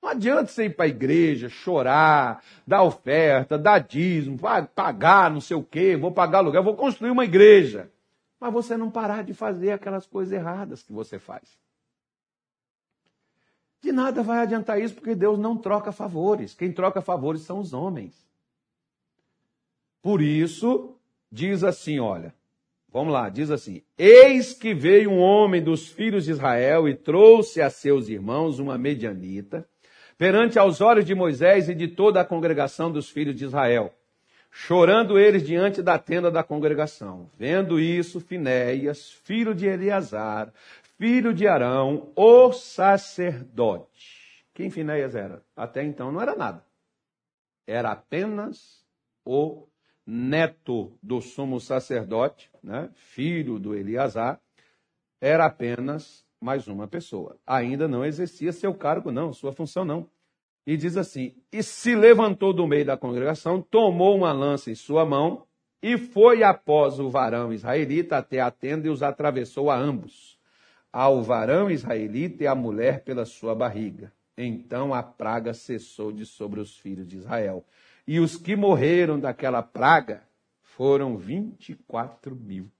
Não 0.00 0.10
adianta 0.10 0.46
você 0.46 0.66
ir 0.66 0.76
para 0.76 0.84
a 0.84 0.88
igreja, 0.88 1.48
chorar, 1.48 2.42
dar 2.66 2.82
oferta, 2.82 3.58
dar 3.58 3.80
dízimo, 3.80 4.38
pagar 4.74 5.30
não 5.30 5.40
sei 5.40 5.56
o 5.56 5.62
quê, 5.62 5.96
vou 5.96 6.12
pagar 6.12 6.38
aluguel, 6.38 6.62
vou 6.62 6.76
construir 6.76 7.10
uma 7.10 7.24
igreja. 7.24 7.90
Mas 8.38 8.52
você 8.52 8.76
não 8.76 8.90
parar 8.90 9.24
de 9.24 9.34
fazer 9.34 9.72
aquelas 9.72 10.06
coisas 10.06 10.32
erradas 10.32 10.82
que 10.82 10.92
você 10.92 11.18
faz. 11.18 11.58
De 13.80 13.92
nada 13.92 14.22
vai 14.22 14.38
adiantar 14.40 14.80
isso, 14.80 14.94
porque 14.94 15.14
Deus 15.14 15.38
não 15.38 15.56
troca 15.56 15.90
favores. 15.92 16.54
Quem 16.54 16.72
troca 16.72 17.00
favores 17.00 17.42
são 17.42 17.58
os 17.58 17.72
homens. 17.72 18.26
Por 20.02 20.20
isso, 20.20 20.96
diz 21.30 21.64
assim: 21.64 21.98
olha, 21.98 22.34
vamos 22.88 23.12
lá, 23.12 23.28
diz 23.28 23.50
assim: 23.50 23.82
Eis 23.96 24.52
que 24.52 24.74
veio 24.74 25.10
um 25.10 25.18
homem 25.18 25.62
dos 25.62 25.88
filhos 25.88 26.24
de 26.24 26.30
Israel 26.32 26.88
e 26.88 26.94
trouxe 26.94 27.60
a 27.60 27.70
seus 27.70 28.08
irmãos 28.08 28.58
uma 28.58 28.78
medianita 28.78 29.68
perante 30.18 30.58
aos 30.58 30.80
olhos 30.80 31.04
de 31.04 31.14
Moisés 31.14 31.68
e 31.68 31.74
de 31.74 31.86
toda 31.86 32.20
a 32.20 32.24
congregação 32.24 32.90
dos 32.90 33.08
filhos 33.08 33.36
de 33.36 33.44
Israel, 33.44 33.94
chorando 34.50 35.16
eles 35.16 35.46
diante 35.46 35.80
da 35.80 35.96
tenda 35.96 36.28
da 36.28 36.42
congregação. 36.42 37.30
Vendo 37.38 37.78
isso, 37.78 38.20
Finéias, 38.20 39.12
filho 39.12 39.54
de 39.54 39.66
Eleazar, 39.66 40.52
filho 40.98 41.32
de 41.32 41.46
Arão, 41.46 42.10
o 42.16 42.52
sacerdote. 42.52 44.44
Quem 44.52 44.68
Finéias 44.68 45.14
era? 45.14 45.40
Até 45.56 45.84
então 45.84 46.10
não 46.10 46.20
era 46.20 46.34
nada. 46.34 46.64
Era 47.64 47.92
apenas 47.92 48.84
o 49.24 49.68
neto 50.04 50.98
do 51.00 51.20
sumo 51.20 51.60
sacerdote, 51.60 52.50
né? 52.62 52.90
filho 52.94 53.58
do 53.58 53.74
Eleazar, 53.74 54.40
era 55.20 55.46
apenas 55.46 56.24
mais 56.40 56.68
uma 56.68 56.86
pessoa. 56.86 57.36
Ainda 57.46 57.88
não 57.88 58.04
exercia 58.04 58.52
seu 58.52 58.74
cargo, 58.74 59.10
não, 59.10 59.32
sua 59.32 59.52
função 59.52 59.84
não. 59.84 60.08
E 60.66 60.76
diz 60.76 60.96
assim: 60.96 61.34
E 61.50 61.62
se 61.62 61.94
levantou 61.94 62.52
do 62.52 62.66
meio 62.66 62.84
da 62.84 62.96
congregação, 62.96 63.60
tomou 63.62 64.16
uma 64.16 64.32
lança 64.32 64.70
em 64.70 64.74
sua 64.74 65.04
mão 65.04 65.46
e 65.82 65.96
foi 65.96 66.42
após 66.42 66.98
o 66.98 67.08
varão 67.08 67.52
israelita 67.52 68.18
até 68.18 68.40
a 68.40 68.50
tenda 68.50 68.86
e 68.86 68.90
os 68.90 69.02
atravessou 69.02 69.70
a 69.70 69.76
ambos, 69.76 70.38
ao 70.92 71.22
varão 71.22 71.70
israelita 71.70 72.44
e 72.44 72.46
à 72.46 72.54
mulher 72.54 73.02
pela 73.04 73.24
sua 73.24 73.54
barriga. 73.54 74.12
Então 74.36 74.92
a 74.94 75.02
praga 75.02 75.54
cessou 75.54 76.12
de 76.12 76.24
sobre 76.26 76.60
os 76.60 76.76
filhos 76.76 77.06
de 77.06 77.16
Israel. 77.16 77.64
E 78.06 78.20
os 78.20 78.36
que 78.36 78.56
morreram 78.56 79.18
daquela 79.18 79.62
praga 79.62 80.22
foram 80.60 81.16
24 81.16 82.36
mil. 82.36 82.70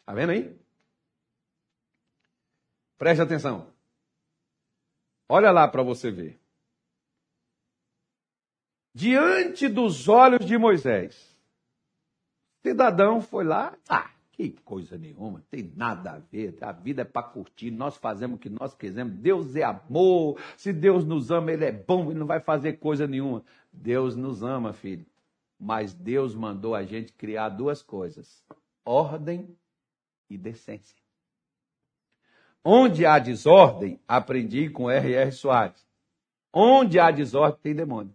Está 0.00 0.14
vendo 0.14 0.30
aí? 0.30 0.56
Preste 2.96 3.20
atenção. 3.20 3.72
Olha 5.28 5.50
lá 5.50 5.66
para 5.66 5.82
você 5.82 6.10
ver. 6.10 6.38
Diante 8.94 9.68
dos 9.68 10.08
olhos 10.08 10.46
de 10.46 10.56
Moisés, 10.56 11.36
cidadão 12.62 13.20
foi 13.20 13.44
lá, 13.44 13.76
ah, 13.88 14.08
que 14.30 14.50
coisa 14.64 14.96
nenhuma, 14.96 15.42
tem 15.50 15.72
nada 15.76 16.12
a 16.12 16.18
ver, 16.18 16.56
a 16.60 16.70
vida 16.70 17.02
é 17.02 17.04
para 17.04 17.26
curtir, 17.26 17.70
nós 17.70 17.96
fazemos 17.96 18.36
o 18.36 18.38
que 18.38 18.48
nós 18.48 18.74
quisermos, 18.74 19.14
Deus 19.14 19.56
é 19.56 19.64
amor, 19.64 20.40
se 20.56 20.72
Deus 20.72 21.04
nos 21.04 21.30
ama, 21.30 21.52
Ele 21.52 21.64
é 21.64 21.72
bom 21.72 22.12
e 22.12 22.14
não 22.14 22.26
vai 22.26 22.40
fazer 22.40 22.74
coisa 22.74 23.06
nenhuma. 23.06 23.44
Deus 23.72 24.14
nos 24.14 24.42
ama, 24.42 24.72
filho, 24.72 25.06
mas 25.58 25.92
Deus 25.92 26.34
mandou 26.34 26.74
a 26.74 26.84
gente 26.84 27.12
criar 27.12 27.48
duas 27.48 27.82
coisas: 27.82 28.44
ordem 28.84 29.56
e 30.30 30.38
decência. 30.38 31.03
Onde 32.64 33.04
há 33.04 33.18
desordem, 33.18 34.00
aprendi 34.08 34.70
com 34.70 34.90
R.R. 34.90 35.30
Soares. 35.32 35.86
Onde 36.50 36.98
há 36.98 37.10
desordem, 37.10 37.60
tem 37.62 37.74
demônio. 37.74 38.14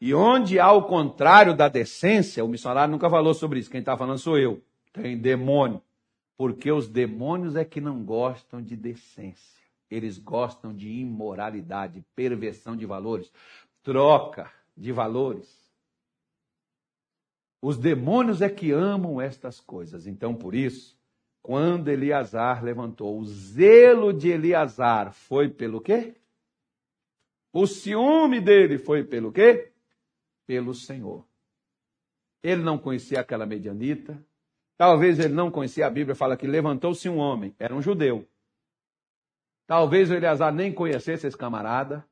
E 0.00 0.14
onde 0.14 0.58
há 0.58 0.72
o 0.72 0.84
contrário 0.84 1.54
da 1.54 1.68
decência, 1.68 2.42
o 2.42 2.48
missionário 2.48 2.90
nunca 2.90 3.10
falou 3.10 3.34
sobre 3.34 3.58
isso, 3.58 3.70
quem 3.70 3.80
está 3.80 3.98
falando 3.98 4.18
sou 4.18 4.38
eu. 4.38 4.62
Tem 4.94 5.18
demônio. 5.18 5.82
Porque 6.38 6.72
os 6.72 6.88
demônios 6.88 7.54
é 7.54 7.66
que 7.66 7.82
não 7.82 8.02
gostam 8.02 8.62
de 8.62 8.74
decência. 8.74 9.60
Eles 9.90 10.16
gostam 10.16 10.74
de 10.74 10.88
imoralidade, 10.88 12.02
perversão 12.16 12.74
de 12.74 12.86
valores, 12.86 13.30
troca 13.82 14.50
de 14.74 14.90
valores. 14.90 15.60
Os 17.60 17.76
demônios 17.76 18.40
é 18.40 18.48
que 18.48 18.70
amam 18.70 19.20
estas 19.20 19.60
coisas. 19.60 20.06
Então, 20.06 20.34
por 20.34 20.54
isso, 20.54 20.96
quando 21.42 21.88
Eliasar 21.88 22.62
levantou, 22.62 23.18
o 23.18 23.24
zelo 23.24 24.12
de 24.12 24.28
Eliasar 24.28 25.12
foi 25.12 25.48
pelo 25.48 25.80
quê? 25.80 26.14
O 27.52 27.66
ciúme 27.66 28.40
dele 28.40 28.78
foi 28.78 29.02
pelo 29.04 29.32
quê? 29.32 29.72
Pelo 30.46 30.74
Senhor. 30.74 31.26
Ele 32.42 32.62
não 32.62 32.78
conhecia 32.78 33.20
aquela 33.20 33.46
medianita. 33.46 34.22
Talvez 34.76 35.18
ele 35.18 35.34
não 35.34 35.50
conhecia 35.50 35.86
a 35.86 35.90
Bíblia, 35.90 36.14
fala 36.14 36.36
que 36.36 36.46
levantou-se 36.46 37.08
um 37.08 37.18
homem, 37.18 37.54
era 37.58 37.74
um 37.74 37.82
judeu. 37.82 38.26
Talvez 39.66 40.10
o 40.10 40.14
Eleazar 40.14 40.52
nem 40.52 40.72
conhecesse 40.72 41.26
esse 41.26 41.36
camarada, 41.36 42.04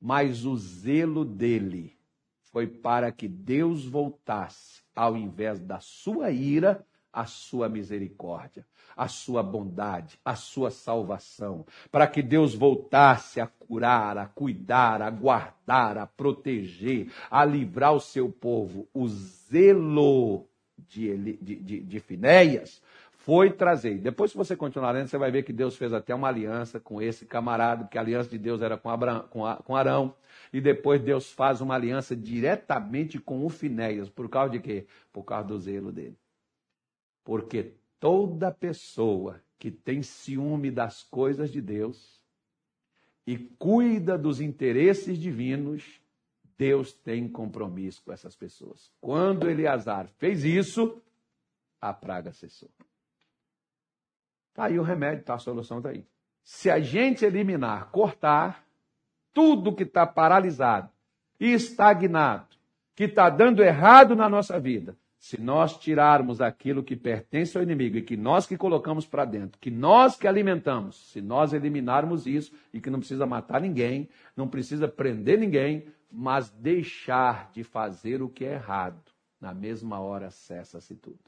mas 0.00 0.44
o 0.44 0.56
zelo 0.56 1.24
dele 1.24 1.96
foi 2.50 2.66
para 2.66 3.12
que 3.12 3.28
Deus 3.28 3.84
voltasse, 3.84 4.82
ao 4.94 5.16
invés 5.16 5.60
da 5.60 5.80
sua 5.80 6.30
ira, 6.30 6.84
a 7.18 7.24
sua 7.26 7.68
misericórdia, 7.68 8.64
a 8.96 9.08
sua 9.08 9.42
bondade, 9.42 10.20
a 10.24 10.36
sua 10.36 10.70
salvação, 10.70 11.66
para 11.90 12.06
que 12.06 12.22
Deus 12.22 12.54
voltasse 12.54 13.40
a 13.40 13.46
curar, 13.48 14.16
a 14.16 14.26
cuidar, 14.26 15.02
a 15.02 15.10
guardar, 15.10 15.98
a 15.98 16.06
proteger, 16.06 17.10
a 17.28 17.44
livrar 17.44 17.92
o 17.92 17.98
seu 17.98 18.30
povo. 18.30 18.86
O 18.94 19.08
zelo 19.08 20.46
de, 20.88 21.36
de, 21.42 21.56
de, 21.56 21.80
de 21.80 22.00
Finéias 22.00 22.80
foi 23.10 23.50
trazer. 23.50 23.98
Depois, 23.98 24.30
se 24.30 24.36
você 24.36 24.54
continuar 24.54 24.92
lendo, 24.92 25.08
você 25.08 25.18
vai 25.18 25.32
ver 25.32 25.42
que 25.42 25.52
Deus 25.52 25.76
fez 25.76 25.92
até 25.92 26.14
uma 26.14 26.28
aliança 26.28 26.78
com 26.78 27.02
esse 27.02 27.26
camarada, 27.26 27.88
que 27.88 27.98
a 27.98 28.00
aliança 28.00 28.30
de 28.30 28.38
Deus 28.38 28.62
era 28.62 28.78
com, 28.78 28.90
Abraão, 28.90 29.24
com, 29.28 29.42
com 29.64 29.74
Arão. 29.74 30.14
E 30.52 30.60
depois 30.60 31.00
Deus 31.00 31.32
faz 31.32 31.60
uma 31.60 31.74
aliança 31.74 32.14
diretamente 32.14 33.18
com 33.18 33.44
o 33.44 33.48
Finéias. 33.48 34.08
Por 34.08 34.28
causa 34.28 34.52
de 34.52 34.60
quê? 34.60 34.86
Por 35.12 35.24
causa 35.24 35.48
do 35.48 35.58
zelo 35.58 35.90
dele. 35.90 36.16
Porque 37.28 37.74
toda 38.00 38.50
pessoa 38.50 39.38
que 39.58 39.70
tem 39.70 40.02
ciúme 40.02 40.70
das 40.70 41.02
coisas 41.02 41.50
de 41.52 41.60
Deus 41.60 42.24
e 43.26 43.36
cuida 43.36 44.16
dos 44.16 44.40
interesses 44.40 45.18
divinos, 45.18 46.00
Deus 46.56 46.94
tem 46.94 47.28
compromisso 47.28 48.02
com 48.02 48.14
essas 48.14 48.34
pessoas. 48.34 48.90
Quando 48.98 49.50
Eleazar 49.50 50.08
fez 50.16 50.42
isso, 50.42 51.02
a 51.78 51.92
praga 51.92 52.32
cessou. 52.32 52.70
Está 54.48 54.64
aí 54.64 54.78
o 54.78 54.82
remédio, 54.82 55.22
tá? 55.22 55.34
a 55.34 55.38
solução 55.38 55.76
está 55.80 55.90
aí. 55.90 56.06
Se 56.42 56.70
a 56.70 56.80
gente 56.80 57.26
eliminar, 57.26 57.90
cortar 57.90 58.66
tudo 59.34 59.76
que 59.76 59.82
está 59.82 60.06
paralisado 60.06 60.90
e 61.38 61.52
estagnado, 61.52 62.56
que 62.96 63.04
está 63.04 63.28
dando 63.28 63.62
errado 63.62 64.16
na 64.16 64.30
nossa 64.30 64.58
vida, 64.58 64.96
se 65.18 65.40
nós 65.40 65.76
tirarmos 65.76 66.40
aquilo 66.40 66.82
que 66.82 66.94
pertence 66.94 67.56
ao 67.56 67.62
inimigo 67.62 67.96
e 67.96 68.02
que 68.02 68.16
nós 68.16 68.46
que 68.46 68.56
colocamos 68.56 69.04
para 69.04 69.24
dentro, 69.24 69.58
que 69.60 69.70
nós 69.70 70.16
que 70.16 70.28
alimentamos, 70.28 71.10
se 71.10 71.20
nós 71.20 71.52
eliminarmos 71.52 72.26
isso 72.26 72.52
e 72.72 72.80
que 72.80 72.88
não 72.88 73.00
precisa 73.00 73.26
matar 73.26 73.60
ninguém, 73.60 74.08
não 74.36 74.46
precisa 74.46 74.86
prender 74.86 75.38
ninguém, 75.38 75.86
mas 76.10 76.50
deixar 76.50 77.50
de 77.52 77.64
fazer 77.64 78.22
o 78.22 78.28
que 78.28 78.44
é 78.44 78.54
errado, 78.54 79.02
na 79.40 79.52
mesma 79.52 79.98
hora 79.98 80.30
cessa-se 80.30 80.94
tudo. 80.94 81.18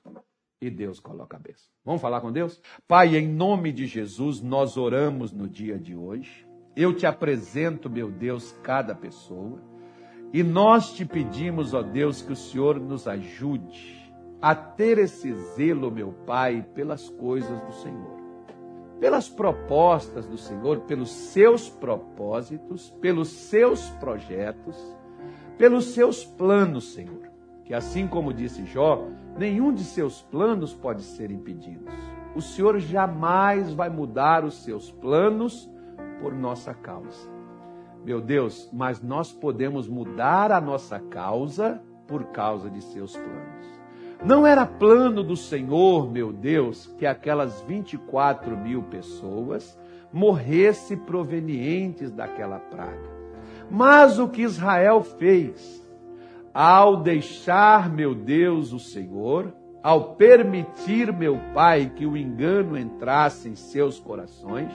E 0.61 0.71
Deus 0.71 1.01
coloca 1.01 1.37
a 1.37 1.41
bênção. 1.41 1.69
Vamos 1.85 2.03
falar 2.03 2.21
com 2.21 2.31
Deus? 2.31 2.61
Pai, 2.87 3.17
em 3.17 3.27
nome 3.27 3.73
de 3.73 3.87
Jesus, 3.87 4.41
nós 4.41 4.77
oramos 4.77 5.33
no 5.33 5.49
dia 5.49 5.79
de 5.79 5.97
hoje. 5.97 6.47
Eu 6.77 6.95
te 6.95 7.07
apresento, 7.07 7.91
meu 7.91 8.11
Deus, 8.11 8.53
cada 8.63 8.95
pessoa. 8.95 9.61
E 10.33 10.43
nós 10.43 10.93
te 10.93 11.05
pedimos, 11.05 11.75
ó 11.75 11.83
Deus, 11.83 12.23
que 12.23 12.33
o 12.33 12.37
Senhor 12.37 12.79
nos 12.79 13.09
ajude 13.09 14.01
a 14.41 14.55
ter 14.55 14.99
esse 14.99 15.33
zelo, 15.55 15.91
meu 15.91 16.13
Pai, 16.25 16.65
pelas 16.75 17.09
coisas 17.09 17.61
do 17.63 17.73
Senhor. 17.73 18.21
pelas 19.01 19.31
propostas 19.31 20.27
do 20.27 20.37
Senhor, 20.37 20.81
pelos 20.81 21.11
seus 21.11 21.71
propósitos, 21.71 22.91
pelos 23.01 23.29
seus 23.29 23.89
projetos, 23.93 24.77
pelos 25.57 25.87
seus 25.87 26.25
planos, 26.25 26.93
Senhor. 26.93 27.31
Que 27.65 27.73
assim 27.73 28.07
como 28.07 28.33
disse 28.33 28.67
Jó, 28.67 29.07
nenhum 29.39 29.73
de 29.73 29.85
seus 29.85 30.21
planos 30.21 30.75
pode 30.75 31.03
ser 31.03 31.31
impedido. 31.31 31.87
O 32.35 32.43
Senhor 32.43 32.79
jamais 32.79 33.73
vai 33.73 33.89
mudar 33.89 34.45
os 34.45 34.63
seus 34.63 34.91
planos 34.91 35.69
por 36.21 36.35
nossa 36.35 36.75
causa. 36.75 37.29
Meu 38.05 38.21
Deus, 38.21 38.69
mas 38.73 39.03
nós 39.03 39.33
podemos 39.33 39.87
mudar 39.87 40.51
a 40.53 40.61
nossa 40.61 40.99
causa 40.99 41.81
por 42.07 42.25
causa 42.27 42.71
de 42.71 42.83
seus 42.83 43.15
planos. 43.15 43.81
Não 44.25 44.47
era 44.47 44.67
plano 44.67 45.23
do 45.23 45.37
Senhor, 45.37 46.11
meu 46.11 46.33
Deus, 46.33 46.87
que 46.99 47.07
aquelas 47.07 47.61
24 47.63 48.57
mil 48.57 48.83
pessoas 48.83 49.79
morressem 50.13 50.97
provenientes 50.97 52.11
daquela 52.11 52.59
praga. 52.59 53.21
Mas 53.71 54.19
o 54.19 54.29
que 54.29 54.43
Israel 54.43 55.03
fez, 55.03 55.81
ao 56.53 56.97
deixar, 56.97 57.89
meu 57.89 58.15
Deus, 58.15 58.73
o 58.73 58.79
Senhor, 58.79 59.55
ao 59.83 60.17
permitir, 60.17 61.13
meu 61.13 61.39
Pai, 61.55 61.91
que 61.95 62.05
o 62.05 62.17
engano 62.17 62.77
entrasse 62.77 63.49
em 63.49 63.55
seus 63.55 63.99
corações, 63.99 64.71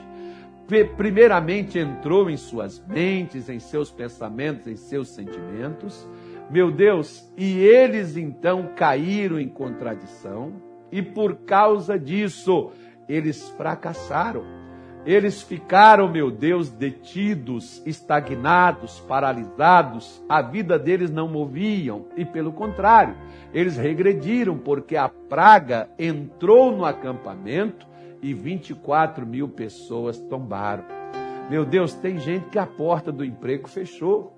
primeiramente 0.97 1.77
entrou 1.77 2.29
em 2.29 2.37
suas 2.37 2.83
mentes, 2.87 3.49
em 3.49 3.59
seus 3.59 3.91
pensamentos, 3.91 4.67
em 4.67 4.75
seus 4.75 5.09
sentimentos, 5.09 6.07
meu 6.49 6.71
Deus, 6.71 7.27
e 7.37 7.57
eles 7.59 8.17
então 8.17 8.69
caíram 8.75 9.39
em 9.39 9.47
contradição, 9.47 10.53
e 10.91 11.01
por 11.01 11.35
causa 11.37 11.97
disso 11.97 12.71
eles 13.07 13.49
fracassaram. 13.51 14.43
Eles 15.05 15.43
ficaram, 15.43 16.11
meu 16.11 16.31
Deus, 16.31 16.69
detidos, 16.69 17.79
estagnados, 17.85 18.99
paralisados, 19.01 20.23
a 20.27 20.41
vida 20.41 20.79
deles 20.79 21.11
não 21.11 21.27
moviam, 21.27 22.07
e 22.17 22.25
pelo 22.25 22.51
contrário, 22.51 23.15
eles 23.53 23.77
regrediram, 23.77 24.57
porque 24.57 24.97
a 24.97 25.07
praga 25.07 25.87
entrou 25.99 26.75
no 26.75 26.83
acampamento 26.85 27.85
e 28.25 28.33
24 28.33 29.23
mil 29.23 29.47
pessoas 29.47 30.17
tombaram. 30.17 30.83
Meu 31.47 31.63
Deus, 31.63 31.93
tem 31.93 32.17
gente 32.17 32.49
que 32.49 32.57
a 32.57 32.65
porta 32.65 33.11
do 33.11 33.23
emprego 33.23 33.69
fechou. 33.69 34.33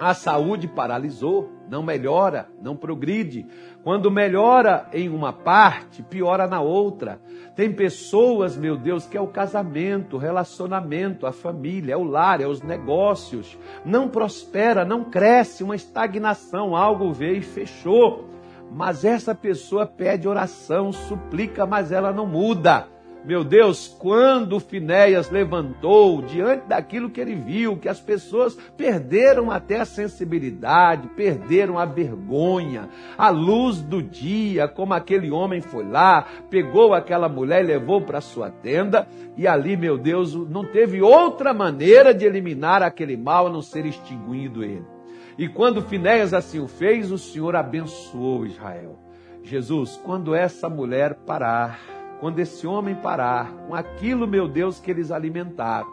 A 0.00 0.14
saúde 0.14 0.66
paralisou, 0.66 1.48
não 1.68 1.80
melhora, 1.80 2.48
não 2.60 2.74
progride. 2.74 3.46
Quando 3.84 4.10
melhora 4.10 4.88
em 4.92 5.08
uma 5.08 5.32
parte, 5.32 6.02
piora 6.02 6.48
na 6.48 6.60
outra. 6.60 7.20
Tem 7.54 7.72
pessoas, 7.72 8.56
meu 8.56 8.76
Deus, 8.76 9.06
que 9.06 9.16
é 9.16 9.20
o 9.20 9.28
casamento, 9.28 10.16
o 10.16 10.18
relacionamento, 10.18 11.24
a 11.24 11.30
família, 11.30 11.92
é 11.92 11.96
o 11.96 12.02
lar, 12.02 12.40
é 12.40 12.48
os 12.48 12.62
negócios. 12.62 13.56
Não 13.84 14.08
prospera, 14.08 14.84
não 14.84 15.04
cresce, 15.04 15.62
uma 15.62 15.76
estagnação, 15.76 16.74
algo 16.74 17.12
veio 17.12 17.36
e 17.36 17.42
fechou. 17.42 18.28
Mas 18.72 19.04
essa 19.04 19.36
pessoa 19.36 19.86
pede 19.86 20.26
oração, 20.26 20.92
suplica, 20.92 21.64
mas 21.64 21.92
ela 21.92 22.12
não 22.12 22.26
muda. 22.26 22.88
Meu 23.22 23.44
Deus, 23.44 23.86
quando 23.98 24.58
Finéias 24.58 25.30
levantou 25.30 26.22
diante 26.22 26.66
daquilo 26.66 27.10
que 27.10 27.20
ele 27.20 27.34
viu, 27.34 27.76
que 27.76 27.88
as 27.88 28.00
pessoas 28.00 28.56
perderam 28.78 29.50
até 29.50 29.78
a 29.80 29.84
sensibilidade, 29.84 31.06
perderam 31.08 31.78
a 31.78 31.84
vergonha, 31.84 32.88
a 33.18 33.28
luz 33.28 33.82
do 33.82 34.02
dia, 34.02 34.66
como 34.66 34.94
aquele 34.94 35.30
homem 35.30 35.60
foi 35.60 35.84
lá, 35.84 36.26
pegou 36.48 36.94
aquela 36.94 37.28
mulher 37.28 37.62
e 37.62 37.66
levou 37.66 38.00
para 38.00 38.22
sua 38.22 38.50
tenda, 38.50 39.06
e 39.36 39.46
ali, 39.46 39.76
meu 39.76 39.98
Deus, 39.98 40.34
não 40.34 40.64
teve 40.64 41.02
outra 41.02 41.52
maneira 41.52 42.14
de 42.14 42.24
eliminar 42.24 42.82
aquele 42.82 43.18
mal 43.18 43.48
a 43.48 43.50
não 43.50 43.60
ser 43.60 43.84
extinguindo 43.84 44.64
ele. 44.64 44.86
E 45.36 45.46
quando 45.46 45.82
Finéias 45.82 46.32
assim 46.32 46.58
o 46.58 46.66
fez, 46.66 47.12
o 47.12 47.18
Senhor 47.18 47.54
abençoou 47.54 48.46
Israel. 48.46 48.98
Jesus, 49.42 50.00
quando 50.04 50.34
essa 50.34 50.68
mulher 50.68 51.14
parar, 51.26 51.99
quando 52.20 52.38
esse 52.38 52.66
homem 52.66 52.94
parar 52.94 53.50
com 53.66 53.74
aquilo, 53.74 54.28
meu 54.28 54.46
Deus, 54.46 54.78
que 54.78 54.90
eles 54.90 55.10
alimentaram, 55.10 55.90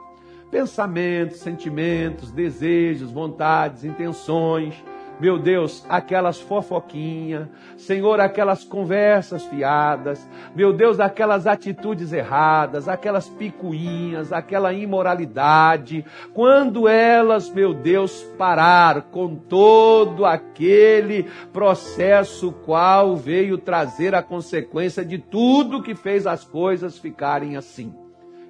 pensamentos, 0.51 1.37
sentimentos, 1.39 2.31
desejos, 2.31 3.11
vontades, 3.11 3.85
intenções, 3.85 4.75
meu 5.19 5.39
Deus, 5.39 5.83
aquelas 5.89 6.39
fofoquinhas, 6.39 7.47
Senhor, 7.75 8.19
aquelas 8.19 8.63
conversas 8.63 9.43
fiadas, 9.45 10.27
meu 10.55 10.71
Deus, 10.71 10.99
aquelas 10.99 11.47
atitudes 11.47 12.13
erradas, 12.13 12.87
aquelas 12.87 13.27
picuinhas, 13.27 14.31
aquela 14.31 14.73
imoralidade, 14.73 16.05
quando 16.33 16.87
elas, 16.87 17.49
meu 17.49 17.73
Deus, 17.73 18.21
parar 18.37 19.03
com 19.03 19.35
todo 19.35 20.23
aquele 20.23 21.23
processo 21.51 22.51
qual 22.51 23.15
veio 23.15 23.57
trazer 23.57 24.13
a 24.13 24.21
consequência 24.21 25.03
de 25.03 25.17
tudo 25.17 25.81
que 25.81 25.95
fez 25.95 26.27
as 26.27 26.43
coisas 26.43 26.99
ficarem 26.99 27.57
assim. 27.57 27.91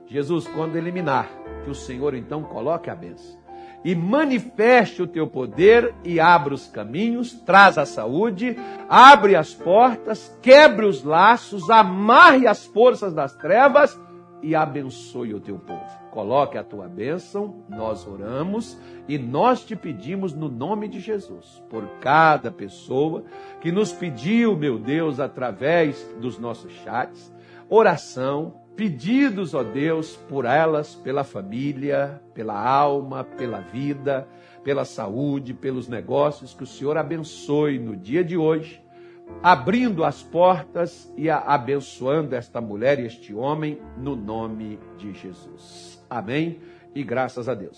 Jesus, 0.06 0.48
quando 0.48 0.76
eliminar, 0.76 1.30
que 1.64 1.70
o 1.70 1.76
Senhor 1.76 2.14
então 2.14 2.44
coloque 2.44 2.90
a 2.90 2.96
benção 2.96 3.37
e 3.88 3.95
manifeste 3.95 5.02
o 5.02 5.08
teu 5.08 5.26
poder 5.26 5.95
e 6.04 6.19
abra 6.19 6.54
os 6.54 6.67
caminhos, 6.67 7.32
traz 7.32 7.78
a 7.78 7.86
saúde, 7.86 8.54
abre 8.89 9.34
as 9.34 9.54
portas, 9.54 10.38
quebre 10.41 10.86
os 10.86 11.06
laços, 11.06 11.69
amarre 11.69 12.47
as 12.47 12.65
forças 12.65 13.13
das 13.13 13.34
trevas 13.38 13.97
e 14.43 14.54
abençoe 14.54 15.34
o 15.34 15.39
teu 15.39 15.58
povo. 15.58 15.86
Coloque 16.12 16.58
a 16.58 16.65
tua 16.65 16.89
bênção, 16.89 17.63
nós 17.69 18.06
oramos 18.06 18.78
e 19.08 19.17
nós 19.17 19.63
te 19.63 19.73
pedimos 19.73 20.34
no 20.34 20.50
nome 20.50 20.89
de 20.89 21.00
Jesus, 21.00 21.63
por 21.69 21.88
cada 22.02 22.52
pessoa 22.52 23.23
que 23.62 23.71
nos 23.71 23.93
pediu, 23.93 24.58
meu 24.58 24.78
Deus, 24.78 25.17
através 25.17 26.04
dos 26.19 26.38
nossos 26.38 26.73
chats, 26.84 27.34
oração, 27.69 28.67
pedidos, 28.78 29.56
ó 29.56 29.63
Deus, 29.63 30.16
por 30.30 30.46
elas, 30.46 30.94
pela 30.94 31.24
família, 31.24 32.22
pela 32.36 32.54
alma, 32.54 33.24
pela 33.24 33.60
vida, 33.60 34.28
pela 34.63 34.86
saúde, 34.86 35.54
pelos 35.54 35.88
negócios, 35.88 36.54
que 36.54 36.63
o 36.63 36.68
Senhor 36.68 36.96
abençoe 36.96 37.80
no 37.80 37.96
dia 37.96 38.24
de 38.24 38.38
hoje, 38.38 38.80
abrindo 39.42 40.06
as 40.06 40.22
portas 40.22 41.12
e 41.18 41.28
abençoando 41.28 42.36
esta 42.36 42.62
mulher 42.62 43.00
e 43.00 43.08
este 43.08 43.34
homem, 43.34 43.82
no 43.98 44.16
nome 44.16 44.80
de 44.96 45.12
Jesus. 45.12 46.00
Amém 46.08 46.60
e 46.94 47.04
graças 47.04 47.50
a 47.50 47.56
Deus. 47.56 47.76